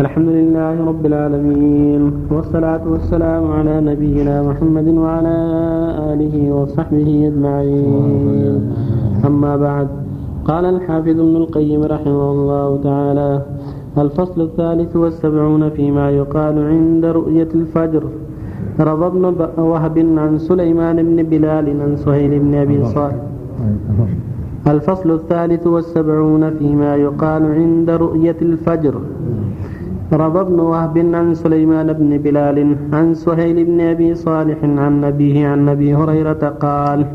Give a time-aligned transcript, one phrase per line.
[0.00, 5.36] الحمد لله رب العالمين والصلاة والسلام على نبينا محمد وعلى
[6.12, 8.74] آله وصحبه أجمعين.
[9.24, 9.88] أما بعد
[10.44, 13.42] قال الحافظ ابن القيم رحمه الله تعالى
[13.98, 18.04] الفصل الثالث والسبعون فيما يقال عند رؤية الفجر.
[18.80, 19.24] رضى ابن
[19.58, 23.16] وهب عن سليمان بن بلال عن سهيل بن أبي صالح.
[24.66, 28.94] الفصل الثالث والسبعون فيما يقال عند رؤية الفجر.
[30.12, 35.68] روى ابن وهب عن سليمان بن بلال عن سهيل بن أبي صالح عن أبيه عن
[35.68, 37.06] أبي هريرة قال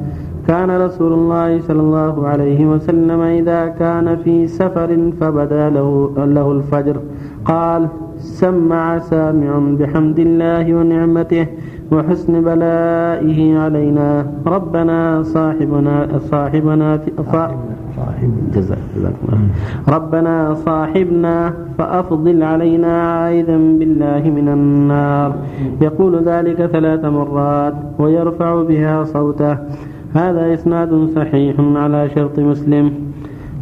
[0.48, 6.98] كان رسول الله صلى الله عليه وسلم إذا كان في سفر فبدأ له له الفجر.
[7.46, 7.88] قال
[8.18, 11.48] سمع سامع بحمد الله ونعمته
[11.92, 14.26] وحسن بلائه علينا.
[14.48, 17.12] ربنا صاحبنا صاحبنا في
[17.98, 18.32] صاحب
[19.90, 25.36] ربنا صاحبنا فأفضل علينا عائذا بالله من النار.
[25.82, 29.58] يقول ذلك ثلاث مرات ويرفع بها صوته.
[30.14, 32.92] هذا إسناد صحيح على شرط مسلم.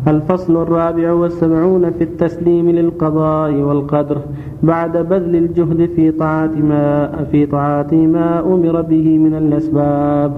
[0.08, 4.18] الفصل الرابع والسبعون في التسليم للقضاء والقدر
[4.64, 10.32] بعد بذل الجهد في طاعة ما في طاعة ما أمر به من الأسباب.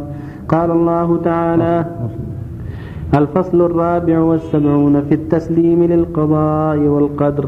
[0.50, 1.86] قال الله تعالى
[3.16, 7.45] الفصل الرابع والسبعون في التسليم للقضاء والقدر.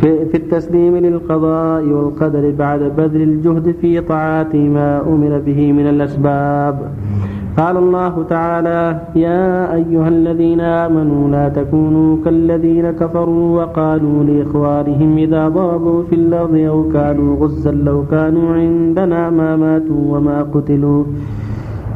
[0.00, 6.76] في, في التسليم للقضاء والقدر بعد بذل الجهد في طاعة ما أمر به من الأسباب.
[7.58, 16.02] قال الله تعالى يا أيها الذين آمنوا لا تكونوا كالذين كفروا وقالوا لإخوانهم إذا ضربوا
[16.08, 21.04] في الأرض أو كانوا غزا لو كانوا عندنا ما ماتوا وما قتلوا.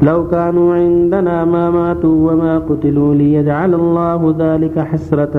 [0.02, 5.34] لو كانوا عندنا ما ماتوا وما قتلوا ليجعل الله ذلك حسرة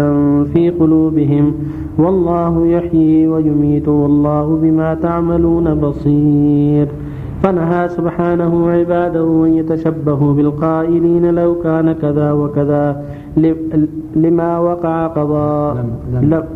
[0.54, 1.54] في قلوبهم.
[1.98, 6.88] والله يحيي ويميت والله بما تعملون بصير.
[7.44, 13.04] فنهى سبحانه عباده أن يتشبهوا بالقائلين لو كان كذا وكذا.
[14.16, 15.86] لما وقع قضاء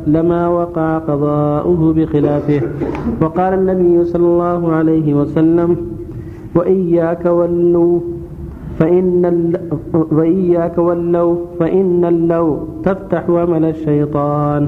[0.08, 2.62] لما وقع قضاؤه بخلافه.
[3.22, 5.78] وقال النبي صلى الله عليه وسلم
[6.56, 8.00] وإياك ولوا
[8.80, 9.54] فإن
[9.94, 14.68] وإياك ولوا فإن اللو تفتح عمل الشيطان.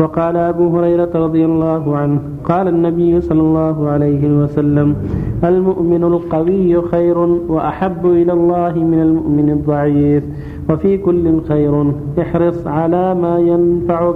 [0.00, 4.96] وقال أبو هريرة رضي الله عنه قال النبي صلى الله عليه وسلم
[5.44, 7.18] المؤمن القوي خير
[7.48, 10.24] وأحب إلى الله من المؤمن الضعيف
[10.70, 14.14] وفي كل خير احرص على ما ينفعك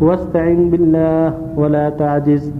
[0.00, 2.52] واستعن بالله ولا تعجز.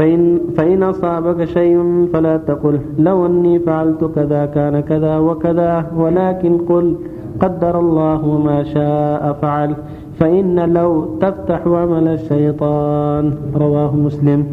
[0.00, 6.96] فإن, فإن أصابك شيء فلا تقل لو أني فعلت كذا كان كذا وكذا ولكن قل
[7.40, 9.74] قدر الله وما شاء فعل
[10.20, 13.24] فإن لو تفتح عمل الشيطان
[13.56, 14.44] رواه مسلم.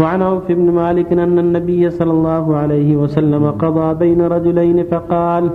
[0.00, 5.50] وعن عوف بن مالك أن النبي صلى الله عليه وسلم قضى بين رجلين فقال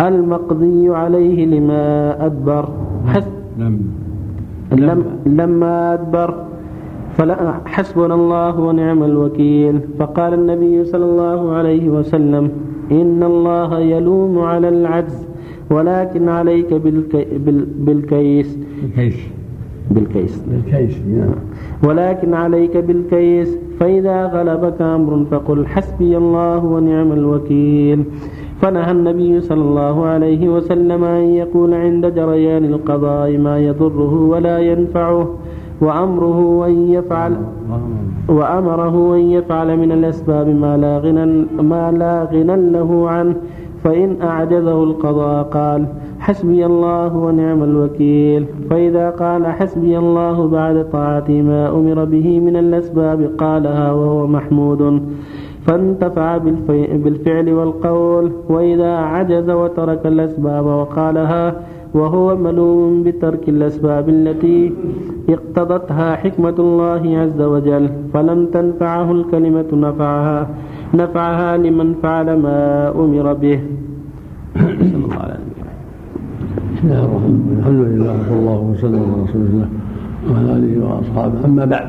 [0.00, 1.86] المقضي عليه لما
[2.26, 2.68] أدبر.
[4.72, 6.51] لم لما أدبر.
[7.66, 9.80] حسبنا الله ونعم الوكيل.
[9.98, 12.50] فقال النبي صلى الله عليه وسلم
[12.92, 15.28] إن الله يلوم على العجز
[15.70, 18.58] ولكن عليك بالكي بال بالكيس.
[18.82, 19.18] بالكيس.
[19.90, 20.44] بالكيس.
[20.48, 21.02] بالكيس
[21.84, 23.58] ولكن عليك بالكيس.
[23.80, 28.04] فإذا غلبك أمر فقل حسبي الله ونعم الوكيل.
[28.60, 35.34] فنهى النبي صلى الله عليه وسلم أن يقول عند جريان القضاء ما يضره ولا ينفعه.
[35.80, 37.36] وأمره أن يفعل
[38.28, 43.34] وأمره أن يفعل من الأسباب ما لا غنى ما لا غنى له عنه.
[43.84, 45.86] فإن أعجزه القضاء قال
[46.18, 48.46] حسبي الله ونعم الوكيل.
[48.70, 55.02] فإذا قال حسبي الله بعد طاعة ما أمر به من الأسباب قالها وهو محمود.
[55.66, 56.38] فانتفع
[57.04, 58.32] بالفعل والقول.
[58.48, 61.54] وإذا عجز وترك الأسباب وقالها
[61.94, 64.72] وهو ملوم بترك الأسباب التي
[65.28, 70.48] اقتضتها حكمة الله عز وجل فلم تنفعه الكلمة نفعها
[70.94, 73.60] نفعها لمن فعل ما أمر به.
[74.56, 75.22] صلى الله
[76.74, 79.68] بسم الله الرحمن الرحيم الحمد لله صلى الله وسلم على رسول الله
[80.30, 81.88] وعلى آله وأصحابه أما بعد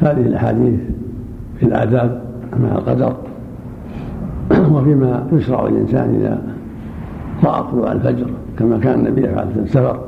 [0.00, 0.80] هذه الأحاديث
[1.58, 2.22] في الآداب
[2.62, 3.12] مع القدر
[4.72, 6.42] وفيما يشرع الإنسان إذا
[7.44, 8.26] رأى طلوع الفجر.
[8.58, 10.00] كما كان النبي يفعل في السفر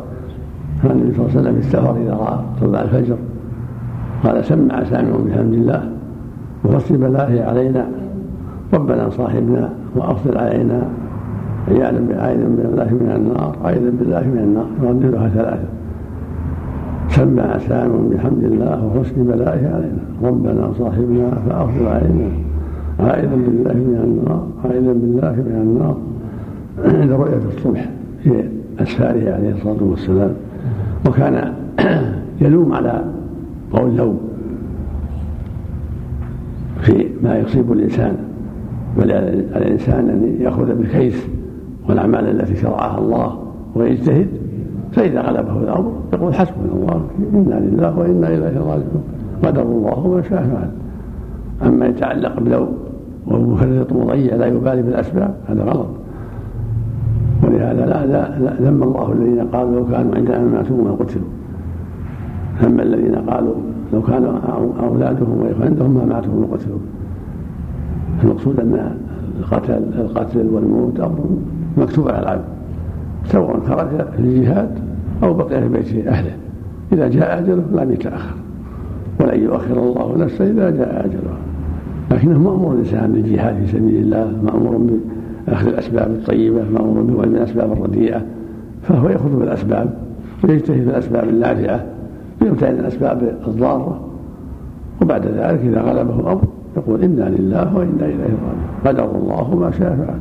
[0.82, 3.16] كان النبي صلى الله عليه وسلم في السفر إذا رأى طلوع الفجر.
[4.24, 5.90] قال سمع سامع بحمد الله
[6.64, 7.86] وفصل بلائه علينا.
[8.74, 10.82] ربنا صاحبنا وأفضل علينا.
[11.68, 14.66] عياذا بالله من النار عياذا بالله من النار.
[14.82, 15.68] يرددها ثلاثة.
[17.08, 20.02] سمع سام بحمد الله وحسن بلائه علينا.
[20.22, 22.28] ربنا صاحبنا فأغفر علينا.
[23.00, 25.96] عائدا بالله من النار عائدا بالله من النار.
[26.84, 27.90] عند رؤية الصبح
[28.22, 28.44] في
[28.78, 30.34] أسفاره عليه الصلاة والسلام
[31.06, 31.54] وكان
[32.40, 33.04] يلوم على
[33.72, 34.20] قول لوم
[36.80, 38.16] في ما يصيب الإنسان
[38.96, 41.26] بل على الإنسان أن يأخذ بالكيس
[41.88, 43.38] والأعمال التي شرعها الله
[43.74, 44.28] ويجتهد
[44.92, 47.02] فإذا غلبه الأمر يقول حسبنا الله
[47.34, 49.02] إنا لله وإنا إليه راجعون
[49.42, 50.70] قدر الله ما شاء فعل.
[51.68, 52.68] أما يتعلق بلو
[53.26, 55.88] ومفرط مضيع لا يبالي بالأسباب هذا غلط.
[57.42, 61.28] ولهذا لا لا ذم الله الذين قالوا لو كانوا عندنا ماتوا ما قتلوا.
[62.62, 63.54] ذم الذين قالوا
[63.92, 64.24] لو كان
[64.80, 66.78] أولادهم عندهم ما ماتوا ما قتلوا.
[68.24, 68.96] المقصود أن
[69.38, 71.18] القتل القتل والموت أمر
[71.78, 72.44] مكتوب على العبد.
[73.24, 74.70] سواء خرج في الجهاد
[75.22, 76.36] أو بقي في بيت أهله.
[76.92, 78.34] إذا جاء أجله لم يتأخر.
[79.20, 81.38] ولن يؤخر الله نفسا إذا جاء اجلها
[82.10, 84.90] لكنه مأمور الإنسان بالجهاد في سبيل الله مأمور
[85.52, 88.22] أخذ الأسباب الطيبة مأمور به من الأسباب الرديئة.
[88.82, 89.94] فهو يأخذ بالأسباب
[90.44, 91.84] ويجتهد في الأسباب النافعة
[92.42, 94.00] ويبتعد الأسباب الضارة.
[95.02, 96.42] وبعد ذلك إذا غلبه الأمر
[96.76, 98.58] يقول إنا لله وإنا إليه راجعون.
[98.84, 100.18] قدر الله ما شاء فعل.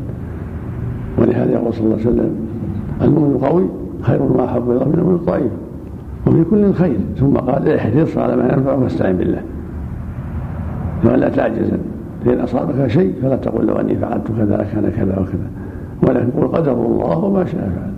[1.17, 2.35] ولهذا يقول صلى الله عليه وسلم
[3.01, 3.65] المؤمن القوي
[4.01, 5.51] خير ما أحب الله من المؤمن الضعيف
[6.27, 6.97] وفي كل خير.
[7.17, 9.41] ثم قال احرص على ما ينفعك واستعن بالله.
[11.05, 11.79] ولا تعجزن.
[12.27, 15.49] فإن أصابك شيء فلا تقول لو أني فعلت كذا كان كذا وكذا.
[16.07, 17.91] ولكن قل قدر الله وما شاء فعل.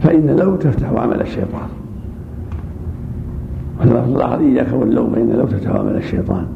[0.00, 1.68] فإن لو تفتح عمل الشيطان.
[3.84, 6.46] الله إياك واللوم فإن لو تفتح عمل الشيطان.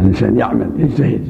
[0.00, 1.20] الإنسان يعمل يجتهد.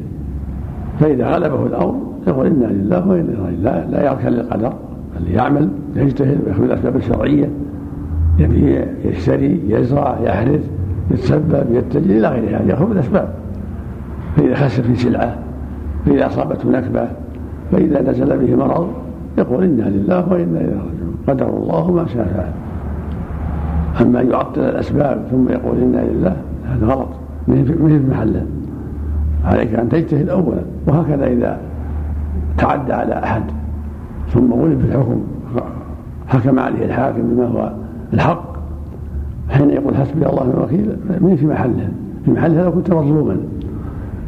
[1.01, 1.97] فإذا غلبه الأمر
[2.27, 4.73] يقول إنا لله وإنا إليه لا, لا يركن للقدر
[5.17, 7.49] بل يعمل يجتهد ويأخذ الأسباب الشرعية.
[8.39, 10.71] يبيع يشتري يزرع يحرث
[11.11, 13.35] يتسبب يتجه إلى غير هذا يأخذ الأسباب.
[14.37, 15.37] فإذا خسر في سلعة
[16.07, 17.09] فإذا أصابته نكبة
[17.73, 18.89] فإذا نزل به مرض
[19.39, 21.17] يقول إنا لله وإنا إليه راجعون.
[21.29, 22.25] قدر الله ما شاء.
[22.25, 27.09] فعل أما يعطل الأسباب ثم يقول إنا لله هذا غلط.
[27.49, 28.47] ما في محله؟
[29.45, 30.63] عليك أن تجتهد أولا.
[30.87, 31.59] وهكذا إذا
[32.59, 33.43] تعدى على أحد
[34.29, 35.21] ثم في الحكم
[36.29, 37.73] حكم عليه الحاكم بما هو
[38.13, 38.43] الحق
[39.49, 41.89] حين يقول حسبي الله ونعم الوكيل من في محله؟
[42.25, 43.37] في محله لو كنت مظلوما.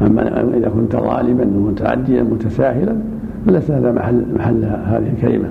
[0.06, 2.96] أما إذا كنت ظالما ومتعديا متساهلا
[3.46, 5.48] فليس هذا محل محل هذه الكلمة.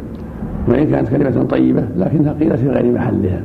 [0.68, 3.42] وإن كانت كلمة طيبة لكنها قيلت في غير محلها.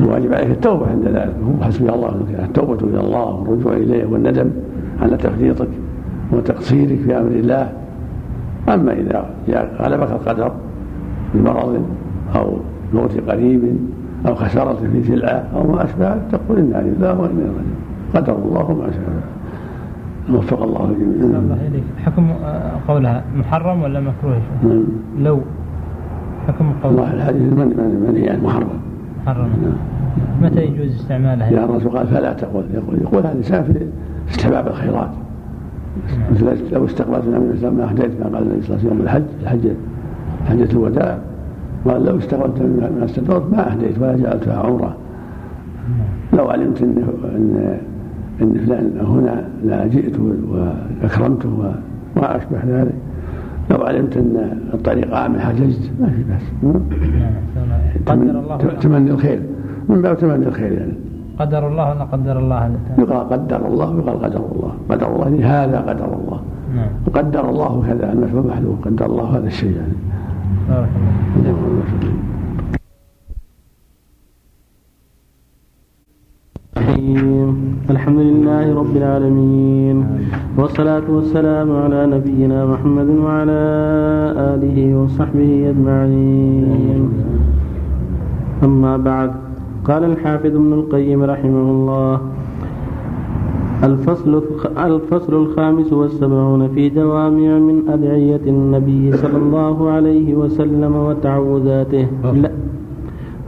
[0.00, 1.34] الواجب عليك التوبة عند ذلك.
[1.46, 2.14] هو حسبي الله
[2.44, 4.50] التوبة إلى الله والرجوع إليه والندم
[5.02, 5.68] على تفريطك
[6.32, 7.72] وتقصيرك في أمر الله.
[8.68, 9.26] أما إذا
[9.80, 10.52] غلبك القدر
[11.34, 11.82] بمرض
[12.36, 12.56] أو
[12.94, 13.62] موت قريب
[14.26, 17.74] أو خسارة في سلعة أو ما أشبه تقول إنا لله وإنا إليه
[18.14, 19.08] قدر الله ما شاء
[20.30, 21.38] وفق الله الجميع.
[21.38, 21.82] الله إليك.
[22.04, 24.84] حكم آه، قولها محرم ولا مكروه؟ نعم.
[25.18, 25.40] لو.
[26.48, 26.90] حكم قولها.
[26.90, 27.66] الله الحديث من
[28.08, 28.68] من هي؟ محرم.
[29.26, 29.48] محرم.
[29.62, 29.72] نعم.
[30.42, 32.64] متى يجوز استعمالها؟ يا الرسول قال فلا تقول.
[32.74, 33.86] يقول يقول هذا في
[34.30, 35.10] استحباب الخيرات.
[36.18, 36.32] نعم.
[36.32, 39.22] مثل لو استقبلت من الإسلام ما اهديت ما قال النبي صلى الله عليه وسلم الحج
[39.42, 39.68] الحج
[40.48, 41.18] حجة الوداع.
[41.84, 44.96] قال لو استقبلت من استدرت ما اهديت ولا جعلتها عمرة.
[46.32, 47.78] لو علمت ان
[48.40, 50.16] ان ان فلان هنا لا جئت
[51.00, 51.48] واكرمته
[52.16, 52.94] وما أشبه ذلك.
[53.70, 56.74] لو علمت أن الطريق عام حججت ما في بأس.
[58.06, 59.40] قدر الله تمني الخير.
[59.88, 60.92] من باب تمني الخير يعني.
[61.38, 64.72] قدر الله ولا قدر الله يقال قدر الله ويقال قدر الله.
[64.90, 66.40] قدر الله هذا قدر الله.
[66.76, 66.88] نعم.
[67.14, 69.96] قدر الله كذا المشروع محلول قدر الله هذا الشيء يعني.
[70.68, 71.12] بارك الله
[76.76, 77.48] الرحيم.
[77.90, 79.96] الحمد لله رب العالمين.
[80.58, 83.62] والصلاة والسلام على نبينا محمد وعلى
[84.52, 87.02] آله وصحبه أجمعين.
[88.64, 89.30] أما بعد
[89.84, 92.14] قال الحافظ ابن القيم رحمه الله
[93.84, 94.32] الفصل
[94.78, 102.06] الفصل الخامس والسبعون في جوامع من أدعية النبي صلى الله عليه وسلم وتعوذاته.
[102.42, 102.50] لا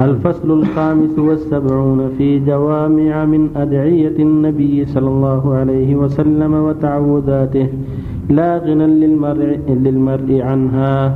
[0.01, 7.69] الفصل الخامس والسبعون في جوامع من أدعية النبي صلى الله عليه وسلم وتعوذاته
[8.31, 11.15] لا غنى للمرء, للمرء عنها.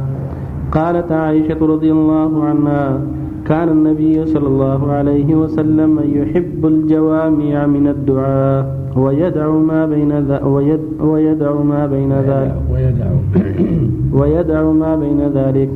[0.73, 3.00] قالت عائشة رضي الله عنها
[3.47, 10.80] كان النبي صلى الله عليه وسلم يحب الجوامع من الدعاء ويدع ما بين ذا ويد
[11.00, 12.54] ويدع ما بين ذلك
[14.12, 15.68] ويدع ما بين ذلك.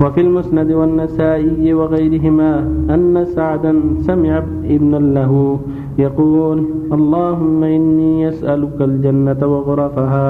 [0.00, 2.52] وفي المسند والنسائي وغيرهما
[2.94, 3.72] أن سعدا
[4.06, 5.60] سمع ابنا له
[5.98, 6.58] يقول
[6.92, 10.28] اللهم إني أسألك الجنة وغرفها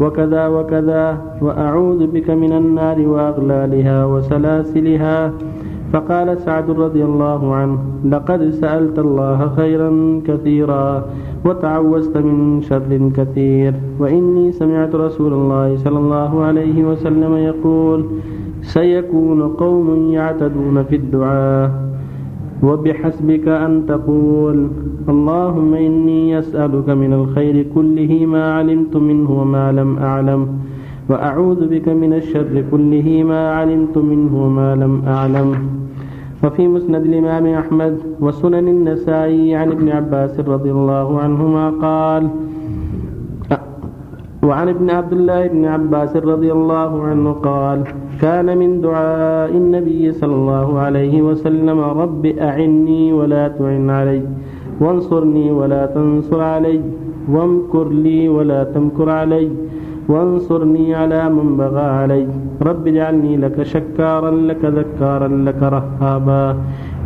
[0.00, 1.04] وكذا وكذا
[1.42, 5.32] وأعوذ بك من النار وأغلالها وسلاسلها.
[5.92, 11.04] فقال سعد رضي الله عنه لقد سألت الله خيرا كثيرا
[11.44, 13.72] وتعوزت من شر كثير.
[13.98, 18.00] وإني سمعت رسول الله صلى الله عليه وسلم يقول
[18.74, 21.88] سيكون قوم يعتدون في الدعاء.
[22.62, 24.56] وبحسبك أن تقول
[25.08, 30.40] اللهم إني أسألك من الخير كله ما علمت منه وما لم أعلم
[31.10, 35.48] وأعوذ بك من الشر كله ما علمت منه وما لم أعلم.
[36.44, 42.22] وفي مسند الإمام أحمد وسنن النسائي عن ابن عباس رضي الله عنهما قال
[44.42, 47.78] وعن ابن عبد الله بن عباس رضي الله عنه قال
[48.22, 54.22] كان من دعاء النبي صلى الله عليه وسلم رب أعني ولا تعن علي
[54.80, 56.80] وانصرني ولا تنصر علي
[57.30, 59.48] وامكر لي ولا تمكر علي
[60.08, 62.26] وانصرني على من بغى علي
[62.62, 66.56] رب اجعلني لك شكارا لك ذكارا لك رهابا.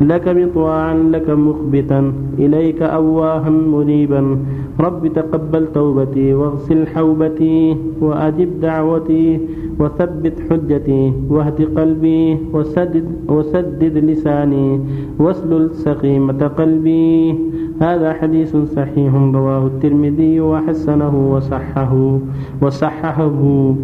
[0.00, 4.38] لك مطواعا لك مخبتا إليك أواها منيبا.
[4.80, 9.40] رب تقبل توبتي واغسل حوبتي وأجب دعوتي
[9.78, 14.80] وثبت حجتي واهد قلبي وسدد, وسدد لساني
[15.18, 17.34] واسلل سخيمة قلبي.
[17.80, 22.18] هذا حديث صحيح رواه الترمذي وحسنه وصححه
[22.62, 23.74] وصححه.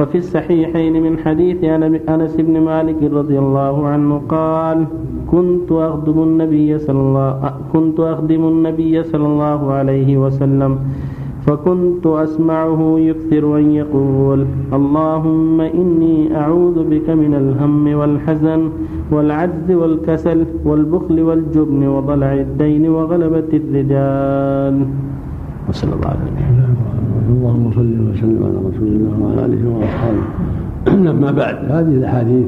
[0.00, 1.64] وفي الصحيحين من حديث
[2.08, 4.86] أنس بن مالك رضي الله عنه قال
[5.30, 10.78] كنت أخدم النبي صلى الله كنت أخدم النبي صلى الله عليه وسلم
[11.46, 14.40] فكنت أسمعه يكثر أن يقول
[14.72, 18.60] اللهم إني أعوذ بك من الهم والحزن
[19.12, 24.76] والعجز والكسل والبخل والجبن وضلع الدين وغلبة الرجال.
[25.68, 26.74] وصلى الله عليه وسلم
[27.30, 30.24] اللهم صل وسلم على رسول الله وعلى آله وأصحابه.
[31.10, 32.46] أما بعد هذه الأحاديث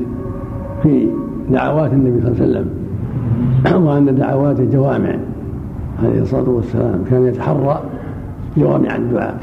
[0.82, 1.06] في
[1.50, 2.70] دعوات النبي صلى الله عليه وسلم.
[3.86, 5.16] وأن دعوات جوامع
[6.02, 7.80] عليه الصلاة والسلام كان يتحرى
[8.56, 9.36] جوامع الدعاء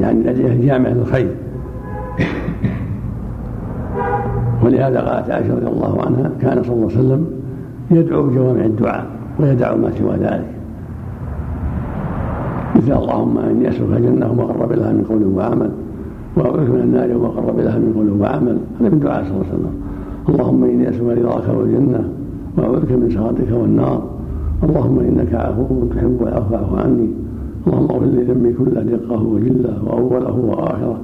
[0.00, 1.34] يعني الأدعية جامع للخير
[4.64, 7.26] ولهذا قالت عائشة رضي الله عنها كان صلى الله عليه وسلم
[7.90, 9.06] يدعو بجوامع الدعاء
[9.40, 10.54] ويدع ما سوى ذلك.
[12.76, 15.70] مثل اللهم إني أسألك الجنة وما قرب لها من قول وعمل
[16.36, 18.58] وأعوذ من النار وما قرب لها من قول وعمل.
[18.80, 19.74] هذا من دعاء صلى الله عليه وسلم.
[20.28, 22.08] اللهم إني أسألك رضاك والجنة
[22.56, 24.02] وأعوذ بك من سخطك والنار.
[24.62, 27.08] اللهم إنك عفو تحب العفو فاعف عني.
[27.66, 30.98] اللهم اغفر لي ذنبي كله دقه وجله وأوله وآخره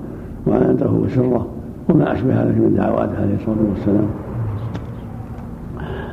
[0.47, 1.47] وعنته وسره.
[1.89, 4.09] وما أشبه ذلك من دعواته عليه الصلاة والسلام.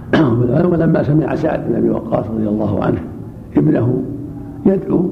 [0.72, 3.00] ولما سمع سعد بن أبي وقاص رضي الله عنه
[3.58, 4.04] ابنه
[4.66, 5.10] يدعو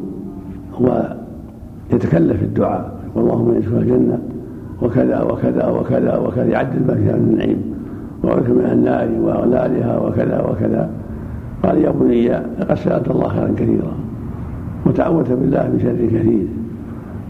[0.79, 4.19] ويتكلف الدعاء اللهم إني الجنة
[4.81, 7.74] وكذا وكذا وكذا وكذا يعدل ما فيها من النعيم.
[8.25, 10.89] وأعوذ من النار وأغلالها وكذا وكذا.
[11.63, 12.29] قال يا بني
[12.59, 13.93] لقد سألت الله خيرا كثيرا
[14.85, 16.47] وتعوذت بالله من شر كثير.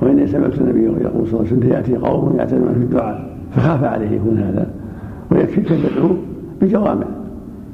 [0.02, 4.10] وإني سمعت النبي يقول صلى الله عليه وسلم يأتي قوم يعتدون في الدعاء فخاف عليه
[4.10, 4.68] يكون هذا
[5.32, 6.10] ويكفيك تدعو
[6.62, 7.06] بجوامع.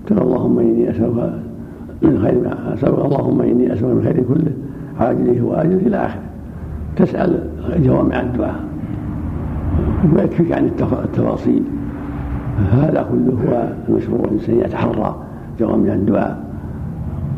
[0.08, 1.34] تقول اللهم إني أسألك
[2.02, 4.52] من خير ما أسألك اللهم إني أسألك من خير كله
[5.00, 6.22] عاجله وآجله إلى آخره.
[6.96, 7.40] تسأل
[7.78, 8.60] جوامع الدعاء
[10.16, 10.66] ويكفيك عن
[11.04, 11.64] التفاصيل.
[12.72, 15.16] هذا كله هو المشروع الانسان يتحرى
[15.60, 16.46] جوامع الدعاء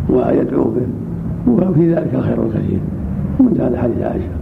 [0.10, 0.88] ويدعو به
[1.48, 2.80] وفي ذلك الخير الكثير.
[3.40, 4.36] ومن هذا حديث عائشة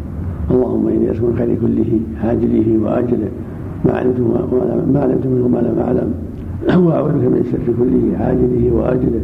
[0.51, 3.29] اللهم إني اسال الخير كله عاجله وأجله
[3.85, 4.19] ما علمت
[4.93, 6.13] ما علمت منه ما لم أعلم.
[6.85, 9.21] وأعوذ بك من الشر كله عاجله وأجله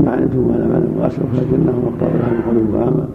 [0.00, 0.92] ما علمت ما لم أعلم.
[0.98, 3.08] وأسألك الجنة وما قرب لها من قول وعمل.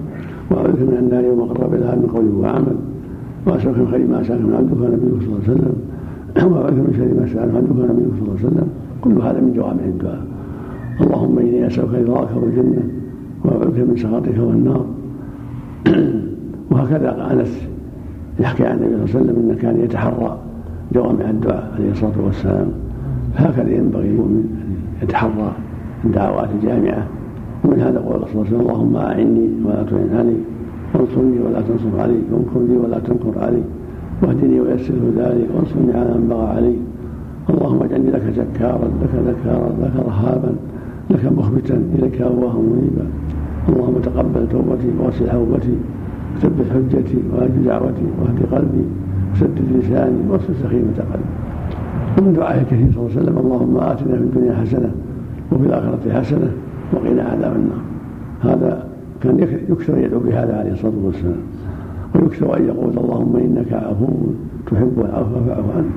[0.51, 2.77] وأعوذ بك من النار وما قرب لها من قول وعمل.
[3.48, 5.75] وأسألك من خير ما سألك من عبدك ونبيك صلى الله عليه وسلم.
[6.44, 8.68] وأعوذ من شر ما سأل عنه كان النبي صلى الله عليه وسلم
[9.01, 10.24] كل هذا من جوامع الدعاء.
[11.01, 12.84] اللهم إني أسألك رضاك والجنة
[13.46, 14.86] وأعوذ بك من سخطك والنار.
[16.72, 17.68] وهكذا أنس
[18.39, 20.38] يحكي عن النبي صلى الله عليه وسلم أنه كان يتحرى
[20.94, 22.68] جوامع الدعاء عليه الصلاة والسلام.
[23.36, 25.51] هكذا ينبغي المؤمن أن يتحرى
[26.06, 27.08] الدعوات الجامعة
[27.63, 30.36] ومن هذا قول صلى الله عليه وسلم اللهم أعني ولا تعن علي
[30.94, 33.63] وانصرني ولا تنصر علي وانكر لي ولا تنكر علي.
[34.22, 36.75] واهدني ويسره ذلك وانصرني على من بغى علي.
[37.50, 40.51] اللهم اجعلني لك زكارا لك ذكارا لك رهابا
[41.10, 43.05] لك مخبتا إليك اواه منيبا.
[43.69, 45.75] اللهم تقبل توبتي واغسل حوبتي
[46.36, 48.86] وثبت حجتي واجب دعوتي واهد قلبي.
[49.34, 51.31] وسدد لساني واصل سخيمة قلبي.
[52.17, 54.91] ومن دعائه الكثير صلى الله عليه وسلم اللهم آتنا في الدنيا حسنة
[55.51, 56.51] وفي الآخرة حسنة
[56.93, 57.84] وقنا عذاب النار.
[58.41, 58.88] هذا
[59.22, 61.41] كان يكثر يدعو بهذا عليه الصلاة والسلام.
[62.15, 64.07] ويكثر أن يقول اللهم إنك عفو
[64.72, 65.89] تحب العفو فاعف عنه.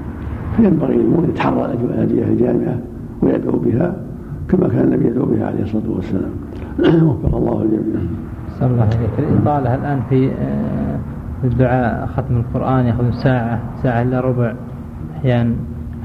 [0.56, 2.78] فينبغي للمؤمن يتحرى الاجوبه الجامعة
[3.22, 3.96] ويدعو بها
[4.48, 6.30] كما كان النبي يدعو بها عليه الصلاة والسلام.
[7.08, 8.00] وفق الله الجميع.
[8.60, 10.98] صلى الله عليك الإطالة الآن في آه،
[11.44, 14.54] الدعاء ختم القرآن يأخذ ساعة ساعة إلا ربع
[15.16, 15.54] أحيانا؟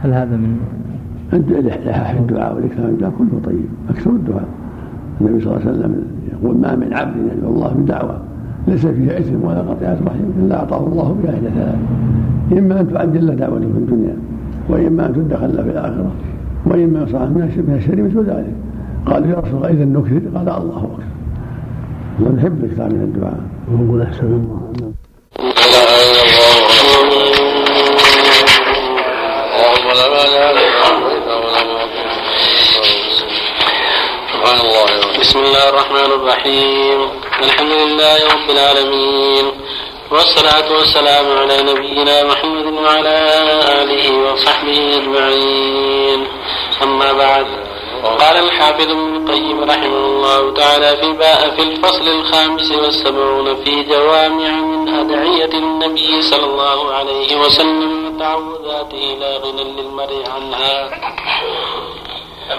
[0.04, 0.58] هل هذا من
[1.34, 4.48] الإلحاح في الدعاء والإكثار من الدعاء كله طيب أكثر الدعاء.
[5.22, 8.22] النبي صلى الله عليه وسلم يقول ما من عبد يدعو الله بدعوة.
[8.68, 11.76] ليس فيها إثم ولا قطيعة رحم إلا أعطاه الله بها إحدى ثلاث
[12.60, 14.18] إما أن تعجل له دعوته في الدنيا
[14.70, 16.12] وإما أن تدخل له في الآخرة
[16.66, 18.54] وإما يصلح من الشر مثل ذلك.
[19.06, 21.04] قال يا رسول الله إذا نكثر قال الله أكبر.
[22.20, 23.40] ونحب الإكثار من الدعاء.
[23.72, 24.60] ونقول أحسن الله.
[35.22, 37.23] بسم الله الرحمن الرحيم.
[37.42, 39.46] الحمد لله رب العالمين
[40.12, 43.18] والصلاة والسلام على نبينا محمد وعلى
[43.82, 46.28] آله وصحبه أجمعين.
[46.84, 47.48] أما بعد
[48.04, 54.52] قال الحافظ ابن القيم رحمه الله تعالى في باء في الفصل الخامس والسبعون في جوامع
[54.52, 60.90] من أدعية النبي صلى الله عليه وسلم وتعوذاته لا غنى للمرء عنها.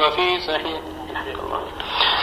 [0.00, 0.93] وفي صحيح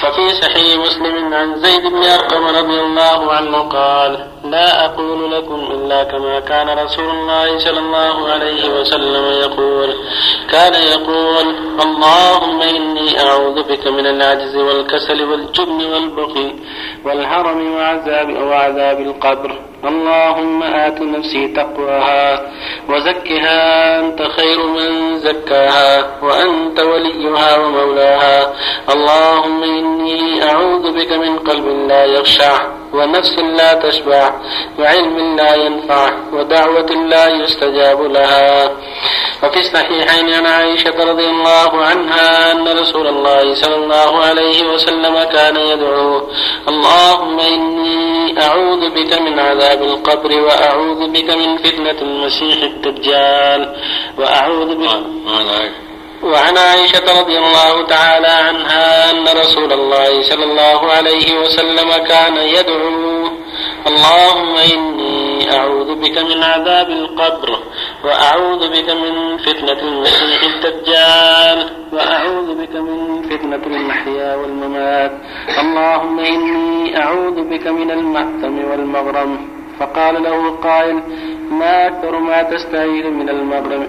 [0.04, 6.04] وفي صحيح مسلم عن زيد بن أرقم رضي الله عنه قال لا أقول لكم إلا
[6.04, 9.94] كما كان رسول الله صلى الله عليه وسلم يقول.
[10.52, 16.54] كان يقول اللهم إني أعوذ بك من العجز والكسل والجبن والبخل
[17.06, 19.60] والهرم وعذاب وعذاب القبر.
[19.86, 22.52] اللهم آت نفسي تقواها
[22.90, 28.54] وزكها أنت خير من زكاها وأنت وليها ومولاها.
[28.90, 34.34] اللهم إني أعوذ بك من قلب لا يخشع ونفس لا تشبع
[34.80, 38.72] وعلم لا ينفع ودعوة لا يستجاب لها.
[39.44, 45.56] وفي الصحيحين عن عائشة رضي الله عنها أن رسول الله صلى الله عليه وسلم كان
[45.58, 46.28] يدعو
[46.68, 53.76] اللهم إني أعوذ بك من عذاب القبر وأعوذ بك من فتنة المسيح الدجال
[54.18, 54.90] وأعوذ بك
[56.24, 63.30] وعن عائشة رضي الله تعالى عنها أن رسول الله صلى الله عليه وسلم كان يدعو
[63.88, 67.60] اللهم إني أعوذ بك من عذاب القبر
[68.06, 75.12] وأعوذ بك من فتنة المسيح الدجال وأعوذ بك من فتنة المحيا والممات
[75.60, 79.62] اللهم إني أعوذ بك من المأثم والمغرم.
[79.80, 81.04] فقال له قائل
[81.52, 83.88] ما أكثر ما تستعيذ من المغرم.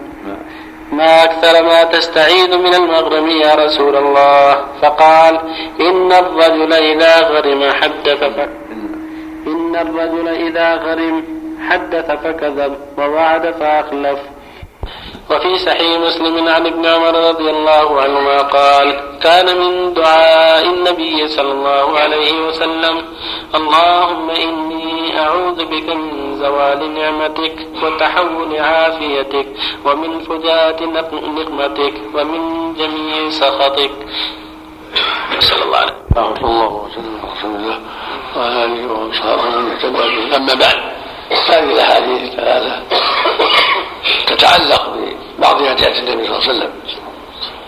[0.92, 4.59] ما أكثر ما تستعيذ من المغرم يا رسول الله.
[4.83, 5.40] فقال
[5.81, 8.22] إن الرجل إذا غرم حدث
[9.46, 11.24] إن الرجل إذا غرم
[11.68, 14.18] حدث فكذب ووعد فأخلف.
[15.33, 21.53] وفي صحيح مسلم عن ابن عمر رضي الله عنهما قال كان من دعاء النبي صلى
[21.53, 23.05] الله عليه وسلم
[23.55, 29.47] اللهم إني أعوذ بك من زوال نعمتك وتحول عافيتك
[29.85, 33.90] ومن فجاءة نقمتك ومن جميع سخطك.
[35.40, 36.45] صلى الله عليه وسلم.
[36.45, 37.79] الله وسلم على
[38.37, 40.79] وعلى آله واصحابه أما بعد
[41.49, 42.83] هذه الأحاديث الثلاثة
[44.27, 44.91] تتعلق
[45.53, 46.73] ببعض هدايات النبي صلى الله عليه وسلم.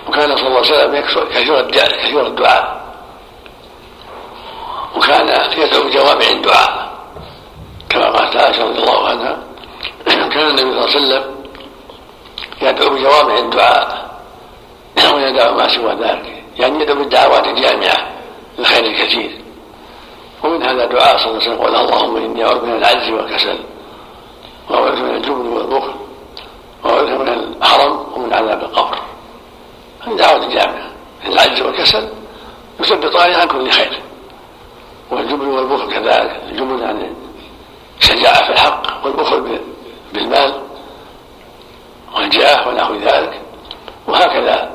[0.09, 2.85] وكان صلى الله عليه وسلم يكثر كثير الدعاء
[4.97, 6.95] وكان يدعو بجوامع الدعاء.
[7.89, 9.39] كما قالت عائشة رضي الله عنها.
[10.35, 11.35] كان النبي صلى الله عليه وسلم
[12.63, 14.11] يدعو بجوامع الدعاء.
[15.15, 16.45] ويدعو ما سوى ذلك.
[16.59, 18.11] يعني يدعو بالدعوات الجامعة
[18.59, 19.45] للخير الكثير.
[20.45, 23.59] ومن هذا دعاء صلى الله عليه وسلم قال اللهم إني أعوذ من العجز والكسل
[24.71, 25.94] وأعوذ من الجبن والبخل
[26.85, 28.99] واعوذ من الحرم ومن عذاب القبر.
[30.01, 30.91] هذه دعوة الجامعة
[31.27, 32.09] العجز والكسل
[32.81, 34.03] يثبطان عن كل خير.
[35.11, 36.41] والجبن والبخل كذلك.
[36.49, 37.13] الجبن يعني
[38.01, 39.61] شجاعة في الحق والبخل
[40.13, 40.63] بالمال
[42.17, 43.41] والجاه ونحو ذلك.
[44.07, 44.71] وهكذا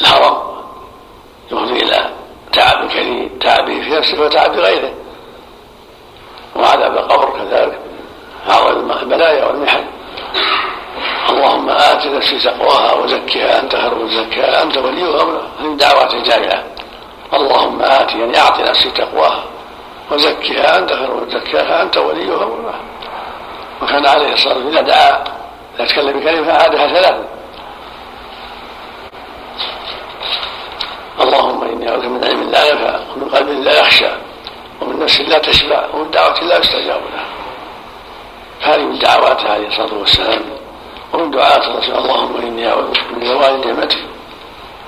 [0.00, 0.36] الهرم
[1.50, 2.10] يفضي إلى
[2.52, 4.94] تعب كثير تعبه في نفسه وتعب غيره.
[6.56, 7.78] وعذاب القبر كذلك.
[8.50, 9.84] أعظم البلايا والمحن.
[11.30, 15.24] اللهم آت نفسي تقواها وزكها أنت خير من زكاها أنت وليها
[15.60, 16.64] من دعوات الجامعة
[17.34, 19.44] اللهم آت يعني أعط نفسي تقواها
[20.10, 22.48] وزكها أنت خير من زكاها أنت وليها
[23.82, 25.24] وكان عليه الصلاة والسلام إذا دعا
[25.76, 27.24] إذا تكلم بكلمة أعادها ثلاثا
[31.20, 34.10] اللهم إني أعوذ من علم لا ينفع ومن قلب لا يخشى
[34.80, 37.26] ومن نفس لا تشبع ومن دعوة لا يستجاب لها.
[38.60, 40.42] هذه من دعواته عليه الصلاة والسلام.
[41.14, 43.98] ومن دعاء الرسول اللهم إني أعوذ من زوال نعمتك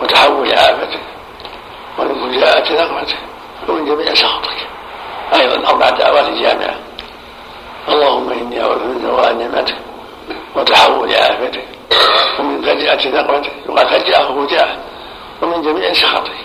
[0.02, 1.00] وتحول عافيتك
[1.98, 3.16] ومن فجاءة نقمتك
[3.68, 4.66] ومن جميع سخطك.
[5.34, 6.76] أيضا أربع دعوات جامعة.
[7.88, 9.76] اللهم إني أعوذ من زوال نعمتك
[10.56, 11.64] وتحول عافيتك
[12.38, 14.76] ومن فجأة نقمتك يقال فجأة وفجاءة
[15.42, 16.36] ومن جميع سخطك.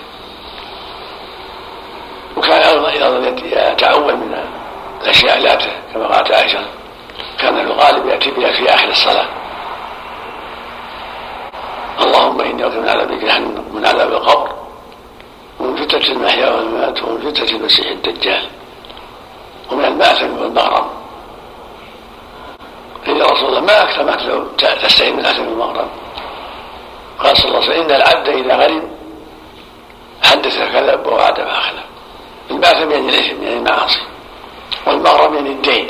[2.38, 3.36] وكان أيضا
[3.72, 4.46] يتعول من
[5.02, 5.58] الأشياء لا
[5.94, 6.60] كما قالت عائشة
[7.40, 9.41] كان الغالب يأتي بها في آخر الصلاة.
[12.22, 14.54] اللهم إني أعوذ من عذاب جهنم من عذاب القبر
[15.60, 18.46] ومن فتنة المحيا والممات ومن فتنة المسيح الدجال
[19.72, 20.90] ومن المأثم والمغرم.
[23.06, 24.16] قيل رسول الله ما أكثر ما
[24.58, 25.90] تستعين من الأثم والمغرم.
[27.20, 28.92] قال صلى الله عليه وسلم إن العبد إذا غرم
[30.24, 31.84] حدث كذب ووعد فأخلف
[32.52, 34.02] المأثم يعني الإثم يعني المعاصي.
[34.88, 35.88] والمغرم يعني الدين.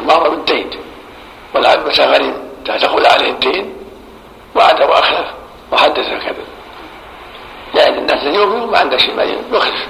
[0.00, 0.70] المغرم الدين.
[1.54, 3.75] والعبد متى غرم تقول عليه الدين
[4.56, 5.26] وعد واخلف
[5.72, 6.44] وحدث كذب
[7.74, 9.88] يعني الناس يوفي ما عنده شيء ما يخلف.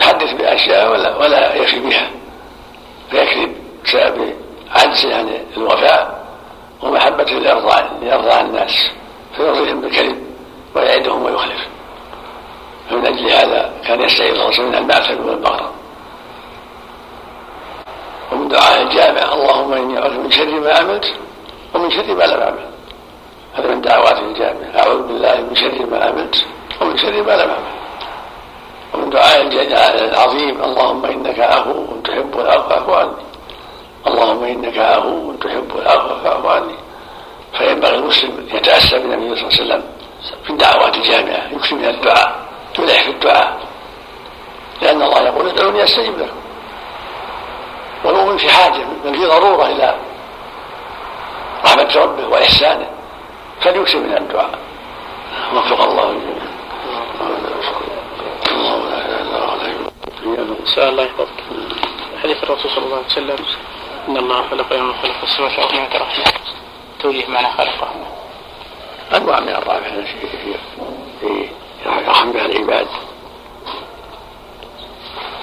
[0.00, 2.10] يحدث بأشياء ولا ولا يفي بها.
[3.10, 4.34] فيكذب بسبب
[4.70, 6.24] عجزه عن الوفاء
[6.82, 8.90] ومحبة لإرضاء لإرضاء الناس.
[9.36, 10.26] فيرضيهم بالكذب
[10.74, 11.68] ويعدهم ويخلف.
[12.90, 15.72] فمن أجل هذا كان يستعيذ الرسول من المعتب والبغرة
[18.32, 21.14] ومن دعاء الجامع اللهم إني أعوذ من شر ما عملت
[21.74, 22.73] ومن شر ما لم أعمل.
[23.54, 26.46] هذا من دعوات الجامع أعوذ بالله من شر ما عملت
[26.80, 27.74] ومن شر ما لم أعمل.
[28.94, 29.40] ومن دعاء
[30.04, 33.24] العظيم اللهم إنك عفو تحب العفو فاعف عني.
[34.06, 36.74] اللهم إنك عفو تحب العفو فاعف عني.
[37.58, 39.82] فينبغي المسلم يتأسى بالنبي صلى الله عليه وسلم
[40.44, 42.34] في الدعوات الجامعة يكثر من الدعاء
[42.74, 43.58] تلح في الدعاء.
[44.82, 46.40] لأن الله يقول ادعوني أستجب لكم.
[48.04, 49.94] والمؤمن في حاجة بل في ضرورة إلى
[51.64, 52.93] رحمة ربه وإحسانه.
[53.64, 54.58] فليكثر من الدعاء.
[55.54, 56.44] وفق الله الجميع
[60.76, 61.28] الا الله يحفظك.
[62.22, 63.36] حديث الرسول صلى الله عليه وسلم
[64.08, 66.24] إن الله خلق يوم خلق السماء سبعمائة رحمه
[67.00, 67.90] توجيه معنى خلقه.
[69.16, 70.04] انواع من الرحمه
[71.20, 71.48] في
[71.86, 72.86] يرحم بها العباد.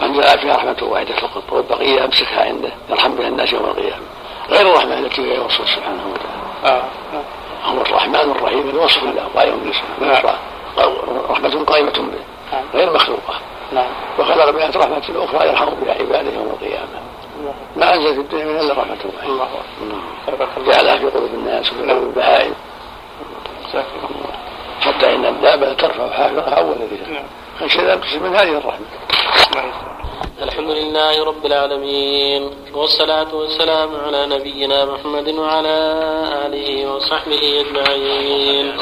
[0.03, 1.43] أنزل فيها رحمة واحدة فقط.
[1.51, 2.69] والبقية أمسكها عنده.
[2.89, 4.05] يرحم بها الناس يوم القيامة.
[4.49, 6.75] غير الرحمة التي هي وصف سبحانه وتعالى.
[6.77, 6.83] آه.
[7.65, 10.21] هو الرحمن الرحيم الوصف له قائم باسمه
[11.29, 12.23] رحمة قائمة به.
[12.51, 12.63] نعم.
[12.73, 13.33] غير مخلوقة.
[13.71, 13.89] نعم.
[14.19, 17.01] وخلق بها رحمة أخرى يرحم بها عباده يوم القيامة.
[17.75, 19.47] ما أنزل في الدنيا من إلا رحمة الله.
[19.89, 20.65] نعم.
[20.67, 22.53] جعلها في قلوب الناس وفي قلوب البهائم.
[24.81, 27.23] حتى إن الدابة ترفع حافظها أول ذكر.
[27.59, 28.85] فشذا من هذه الرحمة.
[30.41, 35.77] الحمد لله رب العالمين والصلاة والسلام على نبينا محمد وعلى
[36.45, 38.79] آله وصحبه أجمعين.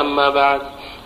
[0.00, 0.60] أما بعد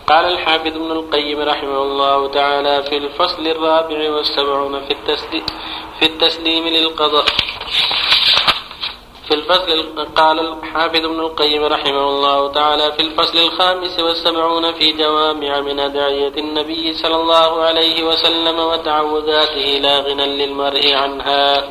[0.07, 5.45] قال الحافظ ابن القيم رحمه الله تعالى في الفصل الرابع والسبعون في التسليم,
[5.99, 7.25] في التسليم للقضاء.
[9.29, 15.61] في الفصل قال الحافظ ابن القيم رحمه الله تعالى في الفصل الخامس والسبعون في جوامع
[15.61, 21.63] من أدعية النبي صلى الله عليه وسلم وتعوذاته لا غنى للمرء عنها.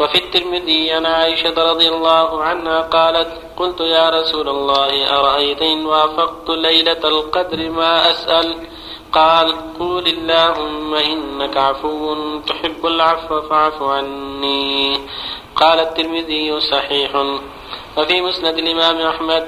[0.00, 6.50] وفي الترمذي عن عائشة رضي الله عنها قالت قلت يا رسول الله أرأيت إن وافقت
[6.50, 8.54] ليلة القدر ما أسأل؟
[9.12, 15.00] قال قول اللهم إنك عفو تحب العفو فاعف عني.
[15.56, 17.10] قال الترمذي صحيح.
[17.96, 19.46] وفي مسند الإمام أحمد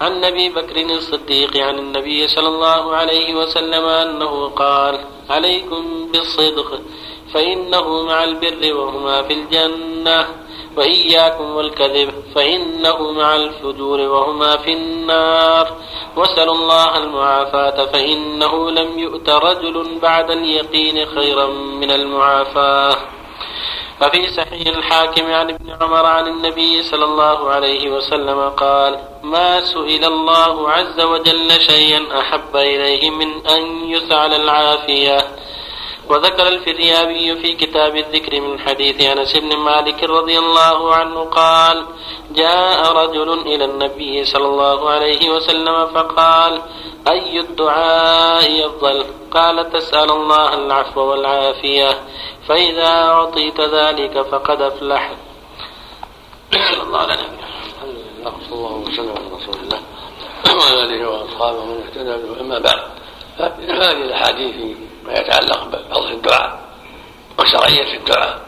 [0.00, 6.80] عن أبي بكر الصديق عن النبي صلى الله عليه وسلم أنه قال عليكم بالصدق
[7.34, 10.26] فإنه مع البر وهما في الجنة
[10.76, 15.66] وإياكم والكذب فإنه مع الفجور وهما في النار.
[16.16, 23.17] واسألوا الله المعافاة فإنه لم يؤت رجل بعد اليقين خيرا من المعافاة.
[24.02, 30.04] وفي صحيح الحاكم عن ابن عمر عن النبي صلى الله عليه وسلم قال ما سئل
[30.04, 35.18] الله عز وجل شيئا أحب إليه من أن يسعل العافية.
[36.10, 41.86] وذكر الفريابي في كتاب الذكر من حديث أنس بن مالك رضي الله عنه قال
[42.30, 46.62] جاء رجل إلى النبي صلى الله عليه وسلم فقال
[47.08, 51.98] أي الدعاء أفضل؟ قال تسأل الله العفو والعافية.
[52.48, 55.16] فإذا أعطيت ذلك فقد افلحت
[56.52, 57.96] صلى الله على نبينا الحمد
[58.52, 59.80] الله وسلم على رسول الله
[60.46, 62.40] وعلى آله وأصحابه ومن اهتدى به.
[62.40, 62.80] أما بعد
[63.68, 66.60] هذه الأحاديث فيما يتعلق بفضل الدعاء
[67.38, 68.38] وشرعية الدعاء.